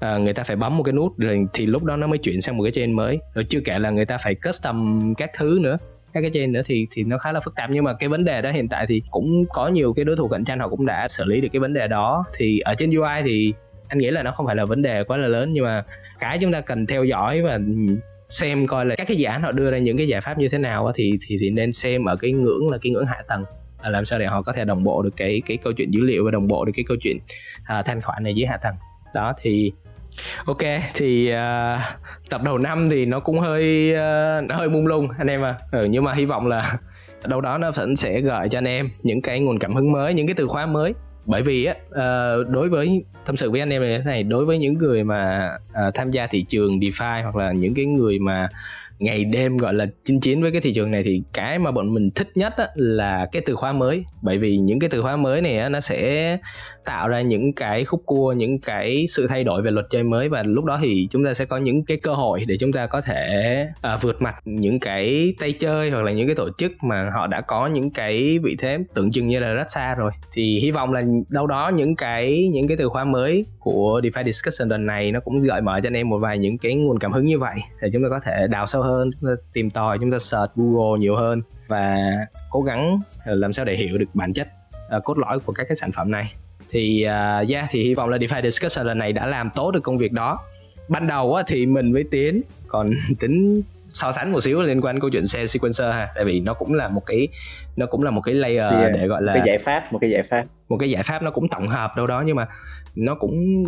à, 0.00 0.16
người 0.16 0.32
ta 0.32 0.42
phải 0.42 0.56
bấm 0.56 0.76
một 0.76 0.82
cái 0.82 0.92
nút 0.92 1.18
rồi 1.18 1.46
thì 1.52 1.66
lúc 1.66 1.84
đó 1.84 1.96
nó 1.96 2.06
mới 2.06 2.18
chuyển 2.18 2.40
sang 2.40 2.56
một 2.56 2.62
cái 2.62 2.72
chain 2.72 2.92
mới. 2.92 3.18
Rồi 3.34 3.44
chưa 3.48 3.60
kể 3.64 3.78
là 3.78 3.90
người 3.90 4.04
ta 4.04 4.18
phải 4.18 4.34
custom 4.34 5.14
các 5.14 5.30
thứ 5.36 5.58
nữa 5.62 5.78
các 6.12 6.20
cái 6.20 6.30
chain 6.34 6.52
nữa 6.52 6.62
thì 6.64 6.86
thì 6.90 7.04
nó 7.04 7.18
khá 7.18 7.32
là 7.32 7.40
phức 7.40 7.54
tạp. 7.54 7.70
Nhưng 7.70 7.84
mà 7.84 7.94
cái 7.94 8.08
vấn 8.08 8.24
đề 8.24 8.42
đó 8.42 8.50
hiện 8.50 8.68
tại 8.68 8.86
thì 8.88 9.02
cũng 9.10 9.44
có 9.48 9.68
nhiều 9.68 9.92
cái 9.92 10.04
đối 10.04 10.16
thủ 10.16 10.28
cạnh 10.28 10.44
tranh 10.44 10.58
họ 10.60 10.68
cũng 10.68 10.86
đã 10.86 11.08
xử 11.08 11.24
lý 11.24 11.40
được 11.40 11.48
cái 11.52 11.60
vấn 11.60 11.72
đề 11.72 11.88
đó. 11.88 12.24
Thì 12.36 12.58
ở 12.58 12.74
trên 12.74 12.90
UI 12.90 13.22
thì 13.24 13.54
anh 13.88 13.98
nghĩ 13.98 14.10
là 14.10 14.22
nó 14.22 14.32
không 14.32 14.46
phải 14.46 14.56
là 14.56 14.64
vấn 14.64 14.82
đề 14.82 15.04
quá 15.04 15.16
là 15.16 15.28
lớn 15.28 15.52
nhưng 15.52 15.64
mà 15.64 15.84
cái 16.18 16.38
chúng 16.40 16.52
ta 16.52 16.60
cần 16.60 16.86
theo 16.86 17.04
dõi 17.04 17.42
và 17.42 17.58
xem 18.28 18.66
coi 18.66 18.86
là 18.86 18.94
các 18.96 19.08
cái 19.08 19.16
dự 19.16 19.26
án 19.26 19.42
họ 19.42 19.52
đưa 19.52 19.70
ra 19.70 19.78
những 19.78 19.96
cái 19.96 20.08
giải 20.08 20.20
pháp 20.20 20.38
như 20.38 20.48
thế 20.48 20.58
nào 20.58 20.92
thì 20.94 21.18
thì 21.26 21.36
thì 21.40 21.50
nên 21.50 21.72
xem 21.72 22.04
ở 22.04 22.16
cái 22.16 22.32
ngưỡng 22.32 22.70
là 22.70 22.78
cái 22.82 22.92
ngưỡng 22.92 23.06
hạ 23.06 23.22
tầng. 23.28 23.44
À, 23.82 23.90
làm 23.90 24.04
sao 24.04 24.18
để 24.18 24.26
họ 24.26 24.42
có 24.42 24.52
thể 24.52 24.64
đồng 24.64 24.84
bộ 24.84 25.02
được 25.02 25.16
cái 25.16 25.42
cái 25.46 25.56
câu 25.56 25.72
chuyện 25.72 25.90
dữ 25.90 26.00
liệu 26.00 26.24
và 26.24 26.30
đồng 26.30 26.48
bộ 26.48 26.64
được 26.64 26.72
cái 26.74 26.84
câu 26.88 26.96
chuyện 27.00 27.16
uh, 27.78 27.86
thanh 27.86 28.02
khoản 28.02 28.22
này 28.22 28.34
dưới 28.34 28.46
hạ 28.46 28.56
tầng. 28.56 28.74
Đó 29.14 29.32
thì 29.42 29.72
ok 30.46 30.58
thì 30.94 31.32
uh, 31.32 31.80
tập 32.30 32.42
đầu 32.42 32.58
năm 32.58 32.90
thì 32.90 33.06
nó 33.06 33.20
cũng 33.20 33.40
hơi 33.40 33.92
uh, 33.92 34.44
nó 34.48 34.56
hơi 34.56 34.68
mung 34.68 34.86
lung 34.86 35.08
anh 35.18 35.26
em 35.26 35.44
à 35.44 35.54
ừ, 35.72 35.84
nhưng 35.84 36.04
mà 36.04 36.12
hy 36.12 36.24
vọng 36.24 36.46
là 36.46 36.78
đâu 37.26 37.40
đó 37.40 37.58
nó 37.58 37.70
vẫn 37.70 37.96
sẽ 37.96 38.20
gợi 38.20 38.48
cho 38.48 38.58
anh 38.58 38.68
em 38.68 38.88
những 39.02 39.22
cái 39.22 39.40
nguồn 39.40 39.58
cảm 39.58 39.74
hứng 39.74 39.92
mới 39.92 40.14
những 40.14 40.26
cái 40.26 40.34
từ 40.34 40.46
khóa 40.46 40.66
mới 40.66 40.94
bởi 41.28 41.42
vì 41.42 41.64
á 41.64 41.74
uh, 41.88 42.48
đối 42.48 42.68
với 42.68 43.04
tâm 43.26 43.36
sự 43.36 43.50
với 43.50 43.60
anh 43.60 43.70
em 43.70 43.82
này 43.82 43.98
thế 43.98 44.04
này 44.04 44.22
đối 44.22 44.44
với 44.44 44.58
những 44.58 44.74
người 44.74 45.04
mà 45.04 45.50
uh, 45.70 45.94
tham 45.94 46.10
gia 46.10 46.26
thị 46.26 46.44
trường 46.48 46.78
DeFi 46.78 47.22
hoặc 47.22 47.36
là 47.36 47.52
những 47.52 47.74
cái 47.74 47.86
người 47.86 48.18
mà 48.18 48.48
ngày 48.98 49.24
đêm 49.24 49.56
gọi 49.56 49.74
là 49.74 49.86
chinh 50.04 50.20
chiến 50.20 50.42
với 50.42 50.52
cái 50.52 50.60
thị 50.60 50.72
trường 50.74 50.90
này 50.90 51.02
thì 51.04 51.22
cái 51.32 51.58
mà 51.58 51.70
bọn 51.70 51.94
mình 51.94 52.10
thích 52.10 52.28
nhất 52.34 52.56
á, 52.56 52.68
là 52.74 53.26
cái 53.32 53.42
từ 53.46 53.54
khóa 53.54 53.72
mới. 53.72 54.04
Bởi 54.22 54.38
vì 54.38 54.56
những 54.56 54.78
cái 54.78 54.90
từ 54.90 55.02
khóa 55.02 55.16
mới 55.16 55.42
này 55.42 55.58
á, 55.58 55.68
nó 55.68 55.80
sẽ 55.80 56.38
tạo 56.84 57.08
ra 57.08 57.20
những 57.20 57.52
cái 57.52 57.84
khúc 57.84 58.02
cua 58.06 58.32
những 58.32 58.60
cái 58.60 59.04
sự 59.08 59.26
thay 59.26 59.44
đổi 59.44 59.62
về 59.62 59.70
luật 59.70 59.86
chơi 59.90 60.02
mới. 60.02 60.28
Và 60.28 60.42
lúc 60.42 60.64
đó 60.64 60.78
thì 60.82 61.08
chúng 61.10 61.24
ta 61.24 61.34
sẽ 61.34 61.44
có 61.44 61.56
những 61.56 61.84
cái 61.84 61.96
cơ 61.96 62.14
hội 62.14 62.44
để 62.46 62.56
chúng 62.60 62.72
ta 62.72 62.86
có 62.86 63.00
thể 63.00 63.66
à, 63.82 63.96
vượt 63.96 64.22
mặt 64.22 64.34
những 64.44 64.80
cái 64.80 65.34
tay 65.40 65.52
chơi 65.52 65.90
hoặc 65.90 66.02
là 66.02 66.12
những 66.12 66.26
cái 66.26 66.36
tổ 66.36 66.48
chức 66.58 66.72
mà 66.82 67.10
họ 67.14 67.26
đã 67.26 67.40
có 67.40 67.66
những 67.66 67.90
cái 67.90 68.38
vị 68.38 68.56
thế 68.58 68.78
tưởng 68.94 69.10
chừng 69.10 69.28
như 69.28 69.40
là 69.40 69.52
rất 69.52 69.70
xa 69.70 69.94
rồi. 69.94 70.10
Thì 70.32 70.58
hy 70.62 70.70
vọng 70.70 70.92
là 70.92 71.02
đâu 71.32 71.46
đó 71.46 71.68
những 71.74 71.96
cái 71.96 72.48
những 72.52 72.68
cái 72.68 72.76
từ 72.76 72.88
khóa 72.88 73.04
mới 73.04 73.44
của 73.58 74.00
DeFi 74.04 74.24
Discussion 74.24 74.68
lần 74.68 74.86
này 74.86 75.12
nó 75.12 75.20
cũng 75.20 75.42
gợi 75.42 75.60
mở 75.60 75.80
cho 75.82 75.86
anh 75.86 75.96
em 75.96 76.08
một 76.08 76.18
vài 76.18 76.38
những 76.38 76.58
cái 76.58 76.74
nguồn 76.74 76.98
cảm 76.98 77.12
hứng 77.12 77.24
như 77.24 77.38
vậy 77.38 77.56
để 77.82 77.88
chúng 77.92 78.02
ta 78.02 78.08
có 78.10 78.20
thể 78.20 78.46
đào 78.50 78.66
sâu 78.66 78.82
hơn 78.82 78.87
chúng 79.20 79.30
ta 79.30 79.42
tìm 79.52 79.70
tòi 79.70 79.98
chúng 79.98 80.10
ta 80.10 80.18
search 80.18 80.52
Google 80.56 80.98
nhiều 80.98 81.16
hơn 81.16 81.42
và 81.68 81.98
cố 82.50 82.62
gắng 82.62 83.00
làm 83.24 83.52
sao 83.52 83.64
để 83.64 83.76
hiểu 83.76 83.98
được 83.98 84.06
bản 84.14 84.32
chất 84.32 84.48
uh, 84.96 85.04
cốt 85.04 85.18
lõi 85.18 85.40
của 85.40 85.52
các 85.52 85.66
cái 85.68 85.76
sản 85.76 85.92
phẩm 85.92 86.10
này. 86.10 86.34
Thì 86.70 87.06
uh, 87.06 87.50
yeah 87.50 87.66
thì 87.70 87.82
hy 87.82 87.94
vọng 87.94 88.08
là 88.08 88.16
DeFi 88.16 88.42
Discussion 88.42 88.86
lần 88.86 88.98
này 88.98 89.12
đã 89.12 89.26
làm 89.26 89.50
tốt 89.54 89.70
được 89.70 89.80
công 89.80 89.98
việc 89.98 90.12
đó. 90.12 90.38
Ban 90.88 91.06
đầu 91.06 91.34
á, 91.34 91.42
thì 91.46 91.66
mình 91.66 91.92
với 91.92 92.04
Tiến 92.10 92.42
còn 92.68 92.90
tính 93.20 93.62
so 93.90 94.12
sánh 94.12 94.32
một 94.32 94.40
xíu 94.40 94.60
liên 94.60 94.80
quan 94.80 94.94
đến 94.94 95.00
câu 95.00 95.10
chuyện 95.10 95.26
xe 95.26 95.46
sequencer 95.46 95.94
ha 95.94 96.08
tại 96.14 96.24
vì 96.24 96.40
nó 96.40 96.54
cũng 96.54 96.74
là 96.74 96.88
một 96.88 97.06
cái 97.06 97.28
nó 97.76 97.86
cũng 97.86 98.02
là 98.02 98.10
một 98.10 98.20
cái 98.20 98.34
layer 98.34 98.72
yeah, 98.74 98.92
để 98.94 99.06
gọi 99.06 99.22
là 99.22 99.34
cái 99.34 99.42
giải 99.46 99.58
pháp 99.58 99.92
một 99.92 99.98
cái 99.98 100.10
giải 100.10 100.22
pháp. 100.22 100.44
Một 100.68 100.76
cái 100.80 100.90
giải 100.90 101.02
pháp 101.02 101.22
nó 101.22 101.30
cũng 101.30 101.48
tổng 101.48 101.68
hợp 101.68 101.96
đâu 101.96 102.06
đó 102.06 102.22
nhưng 102.26 102.36
mà 102.36 102.48
nó 102.94 103.14
cũng 103.14 103.64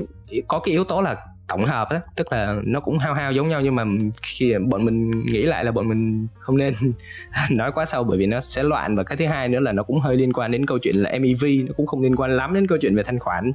có 0.48 0.58
cái 0.58 0.72
yếu 0.72 0.84
tố 0.84 1.00
là 1.00 1.16
tổng 1.50 1.64
hợp 1.64 1.88
á 1.88 2.00
tức 2.16 2.32
là 2.32 2.56
nó 2.64 2.80
cũng 2.80 2.98
hao 2.98 3.14
hao 3.14 3.32
giống 3.32 3.48
nhau 3.48 3.60
nhưng 3.60 3.74
mà 3.74 3.84
khi 4.22 4.54
bọn 4.68 4.84
mình 4.84 5.24
nghĩ 5.24 5.42
lại 5.42 5.64
là 5.64 5.72
bọn 5.72 5.88
mình 5.88 6.26
không 6.38 6.56
nên 6.56 6.74
nói 7.50 7.72
quá 7.72 7.86
sâu 7.86 8.04
bởi 8.04 8.18
vì 8.18 8.26
nó 8.26 8.40
sẽ 8.40 8.62
loạn. 8.62 8.96
Và 8.96 9.02
cái 9.02 9.16
thứ 9.16 9.26
hai 9.26 9.48
nữa 9.48 9.60
là 9.60 9.72
nó 9.72 9.82
cũng 9.82 10.00
hơi 10.00 10.16
liên 10.16 10.32
quan 10.32 10.50
đến 10.50 10.66
câu 10.66 10.78
chuyện 10.78 10.96
là 10.96 11.10
MEV 11.10 11.44
nó 11.66 11.72
cũng 11.76 11.86
không 11.86 12.02
liên 12.02 12.16
quan 12.16 12.36
lắm 12.36 12.54
đến 12.54 12.66
câu 12.66 12.78
chuyện 12.78 12.96
về 12.96 13.02
thanh 13.02 13.18
khoản 13.18 13.52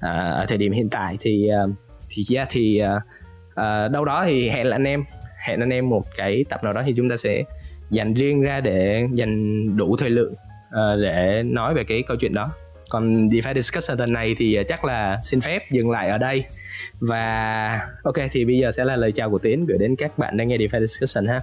à, 0.00 0.10
ở 0.10 0.46
thời 0.46 0.58
điểm 0.58 0.72
hiện 0.72 0.88
tại. 0.88 1.16
Thì 1.20 1.50
thì 2.10 2.24
thì 2.28 2.36
yeah, 2.36 2.48
thì 2.50 2.78
à, 2.78 3.00
à, 3.54 3.88
đâu 3.88 4.04
đó 4.04 4.24
thì 4.26 4.48
hẹn 4.48 4.66
là 4.66 4.76
anh 4.76 4.84
em 4.84 5.02
hẹn 5.46 5.60
anh 5.60 5.70
em 5.70 5.88
một 5.88 6.04
cái 6.16 6.44
tập 6.48 6.64
nào 6.64 6.72
đó 6.72 6.82
thì 6.86 6.94
chúng 6.96 7.08
ta 7.08 7.16
sẽ 7.16 7.42
dành 7.90 8.14
riêng 8.14 8.42
ra 8.42 8.60
để 8.60 9.06
dành 9.12 9.64
đủ 9.76 9.96
thời 9.96 10.10
lượng 10.10 10.32
uh, 10.68 11.00
để 11.02 11.42
nói 11.46 11.74
về 11.74 11.84
cái 11.84 12.02
câu 12.06 12.16
chuyện 12.16 12.34
đó. 12.34 12.50
Còn 12.90 13.28
DeFi 13.28 13.54
discussion 13.54 13.98
tuần 13.98 14.12
này 14.12 14.34
thì 14.38 14.58
chắc 14.68 14.84
là 14.84 15.20
xin 15.22 15.40
phép 15.40 15.70
dừng 15.70 15.90
lại 15.90 16.08
ở 16.08 16.18
đây 16.18 16.44
và 17.08 17.80
ok 18.02 18.14
thì 18.32 18.44
bây 18.44 18.58
giờ 18.58 18.70
sẽ 18.70 18.84
là 18.84 18.96
lời 18.96 19.12
chào 19.12 19.30
của 19.30 19.38
Tiến 19.38 19.66
gửi 19.66 19.78
đến 19.78 19.96
các 19.96 20.18
bạn 20.18 20.36
đang 20.36 20.48
nghe 20.48 20.56
DeFi 20.56 20.80
discussion 20.80 21.26
ha 21.26 21.40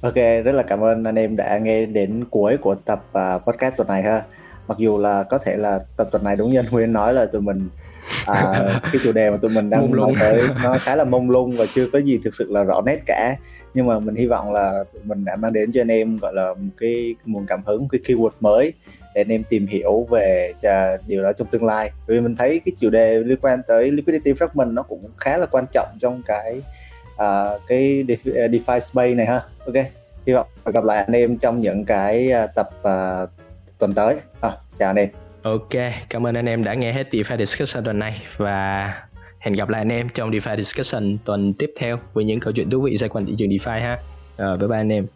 Ok, 0.00 0.14
rất 0.14 0.52
là 0.52 0.62
cảm 0.62 0.80
ơn 0.80 1.04
anh 1.04 1.14
em 1.14 1.36
đã 1.36 1.58
nghe 1.58 1.86
đến 1.86 2.24
cuối 2.30 2.56
của 2.56 2.74
tập 2.74 3.04
uh, 3.18 3.42
podcast 3.46 3.76
tuần 3.76 3.88
này 3.88 4.02
ha. 4.02 4.22
Mặc 4.68 4.78
dù 4.78 4.98
là 4.98 5.22
có 5.22 5.38
thể 5.38 5.56
là 5.56 5.80
tập 5.96 6.08
tuần 6.12 6.24
này 6.24 6.36
đúng 6.36 6.50
như 6.50 6.58
anh 6.58 6.70
Nguyên 6.70 6.92
nói 6.92 7.14
là 7.14 7.26
tụi 7.26 7.42
mình 7.42 7.68
uh, 8.30 8.56
cái 8.82 9.00
chủ 9.02 9.12
đề 9.12 9.30
mà 9.30 9.36
tụi 9.36 9.50
mình 9.50 9.70
đang 9.70 9.96
nói 9.96 10.14
tới 10.20 10.42
nó 10.62 10.78
khá 10.80 10.96
là 10.96 11.04
mông 11.04 11.30
lung 11.30 11.56
và 11.56 11.66
chưa 11.74 11.86
có 11.92 11.98
gì 11.98 12.20
thực 12.24 12.34
sự 12.34 12.52
là 12.52 12.62
rõ 12.62 12.80
nét 12.86 12.98
cả. 13.06 13.36
Nhưng 13.74 13.86
mà 13.86 13.98
mình 13.98 14.14
hy 14.14 14.26
vọng 14.26 14.52
là 14.52 14.84
tụi 14.92 15.02
mình 15.04 15.24
đã 15.24 15.36
mang 15.36 15.52
đến 15.52 15.72
cho 15.72 15.80
anh 15.80 15.88
em 15.88 16.18
gọi 16.18 16.32
là 16.34 16.48
một 16.48 16.72
cái 16.80 17.14
nguồn 17.24 17.46
cảm 17.46 17.62
hứng, 17.66 17.82
một 17.82 17.88
cái 17.92 18.00
keyword 18.04 18.30
mới 18.40 18.72
để 19.14 19.20
anh 19.20 19.28
em 19.28 19.42
tìm 19.48 19.66
hiểu 19.66 20.06
về 20.10 20.52
à, 20.62 20.96
điều 21.06 21.22
đó 21.22 21.32
trong 21.32 21.48
tương 21.48 21.64
lai. 21.64 21.90
Vì 22.06 22.20
mình 22.20 22.36
thấy 22.36 22.60
cái 22.64 22.72
chủ 22.80 22.90
đề 22.90 23.18
liên 23.18 23.38
quan 23.40 23.60
tới 23.68 23.90
liquidity 23.90 24.32
fragment 24.32 24.74
nó 24.74 24.82
cũng 24.82 25.10
khá 25.16 25.36
là 25.36 25.46
quan 25.46 25.64
trọng 25.72 25.88
trong 26.00 26.22
cái 26.26 26.62
uh, 27.14 27.60
cái 27.68 28.04
DeFi, 28.08 28.42
à, 28.42 28.46
DeFi 28.46 28.80
space 28.80 29.14
này 29.14 29.26
ha. 29.26 29.42
Ok, 29.66 29.74
hy 30.26 30.32
vọng 30.32 30.46
gặp 30.64 30.84
lại 30.84 30.98
anh 30.98 31.12
em 31.12 31.38
trong 31.38 31.60
những 31.60 31.84
cái 31.84 32.30
uh, 32.44 32.50
tập 32.54 32.68
uh, 32.78 33.30
tuần 33.78 33.94
tới 33.94 34.16
à, 34.40 34.50
chào 34.78 34.90
anh 34.90 34.96
em 34.96 35.08
ok 35.42 35.92
cảm 36.08 36.26
ơn 36.26 36.34
anh 36.34 36.46
em 36.46 36.64
đã 36.64 36.74
nghe 36.74 36.92
hết 36.92 37.08
DeFi 37.10 37.38
discussion 37.38 37.84
tuần 37.84 37.98
này 37.98 38.22
và 38.36 38.92
hẹn 39.38 39.54
gặp 39.54 39.68
lại 39.68 39.80
anh 39.80 39.92
em 39.92 40.08
trong 40.08 40.30
DeFi 40.30 40.56
discussion 40.56 41.16
tuần 41.24 41.54
tiếp 41.54 41.70
theo 41.78 41.98
với 42.12 42.24
những 42.24 42.40
câu 42.40 42.52
chuyện 42.52 42.70
thú 42.70 42.80
vị 42.80 42.96
xoay 42.96 43.08
quanh 43.08 43.26
thị 43.26 43.34
trường 43.38 43.48
DeFi 43.48 43.80
ha 43.80 43.98
uh, 44.52 44.60
bye 44.60 44.68
bye 44.68 44.78
anh 44.78 44.92
em 44.92 45.06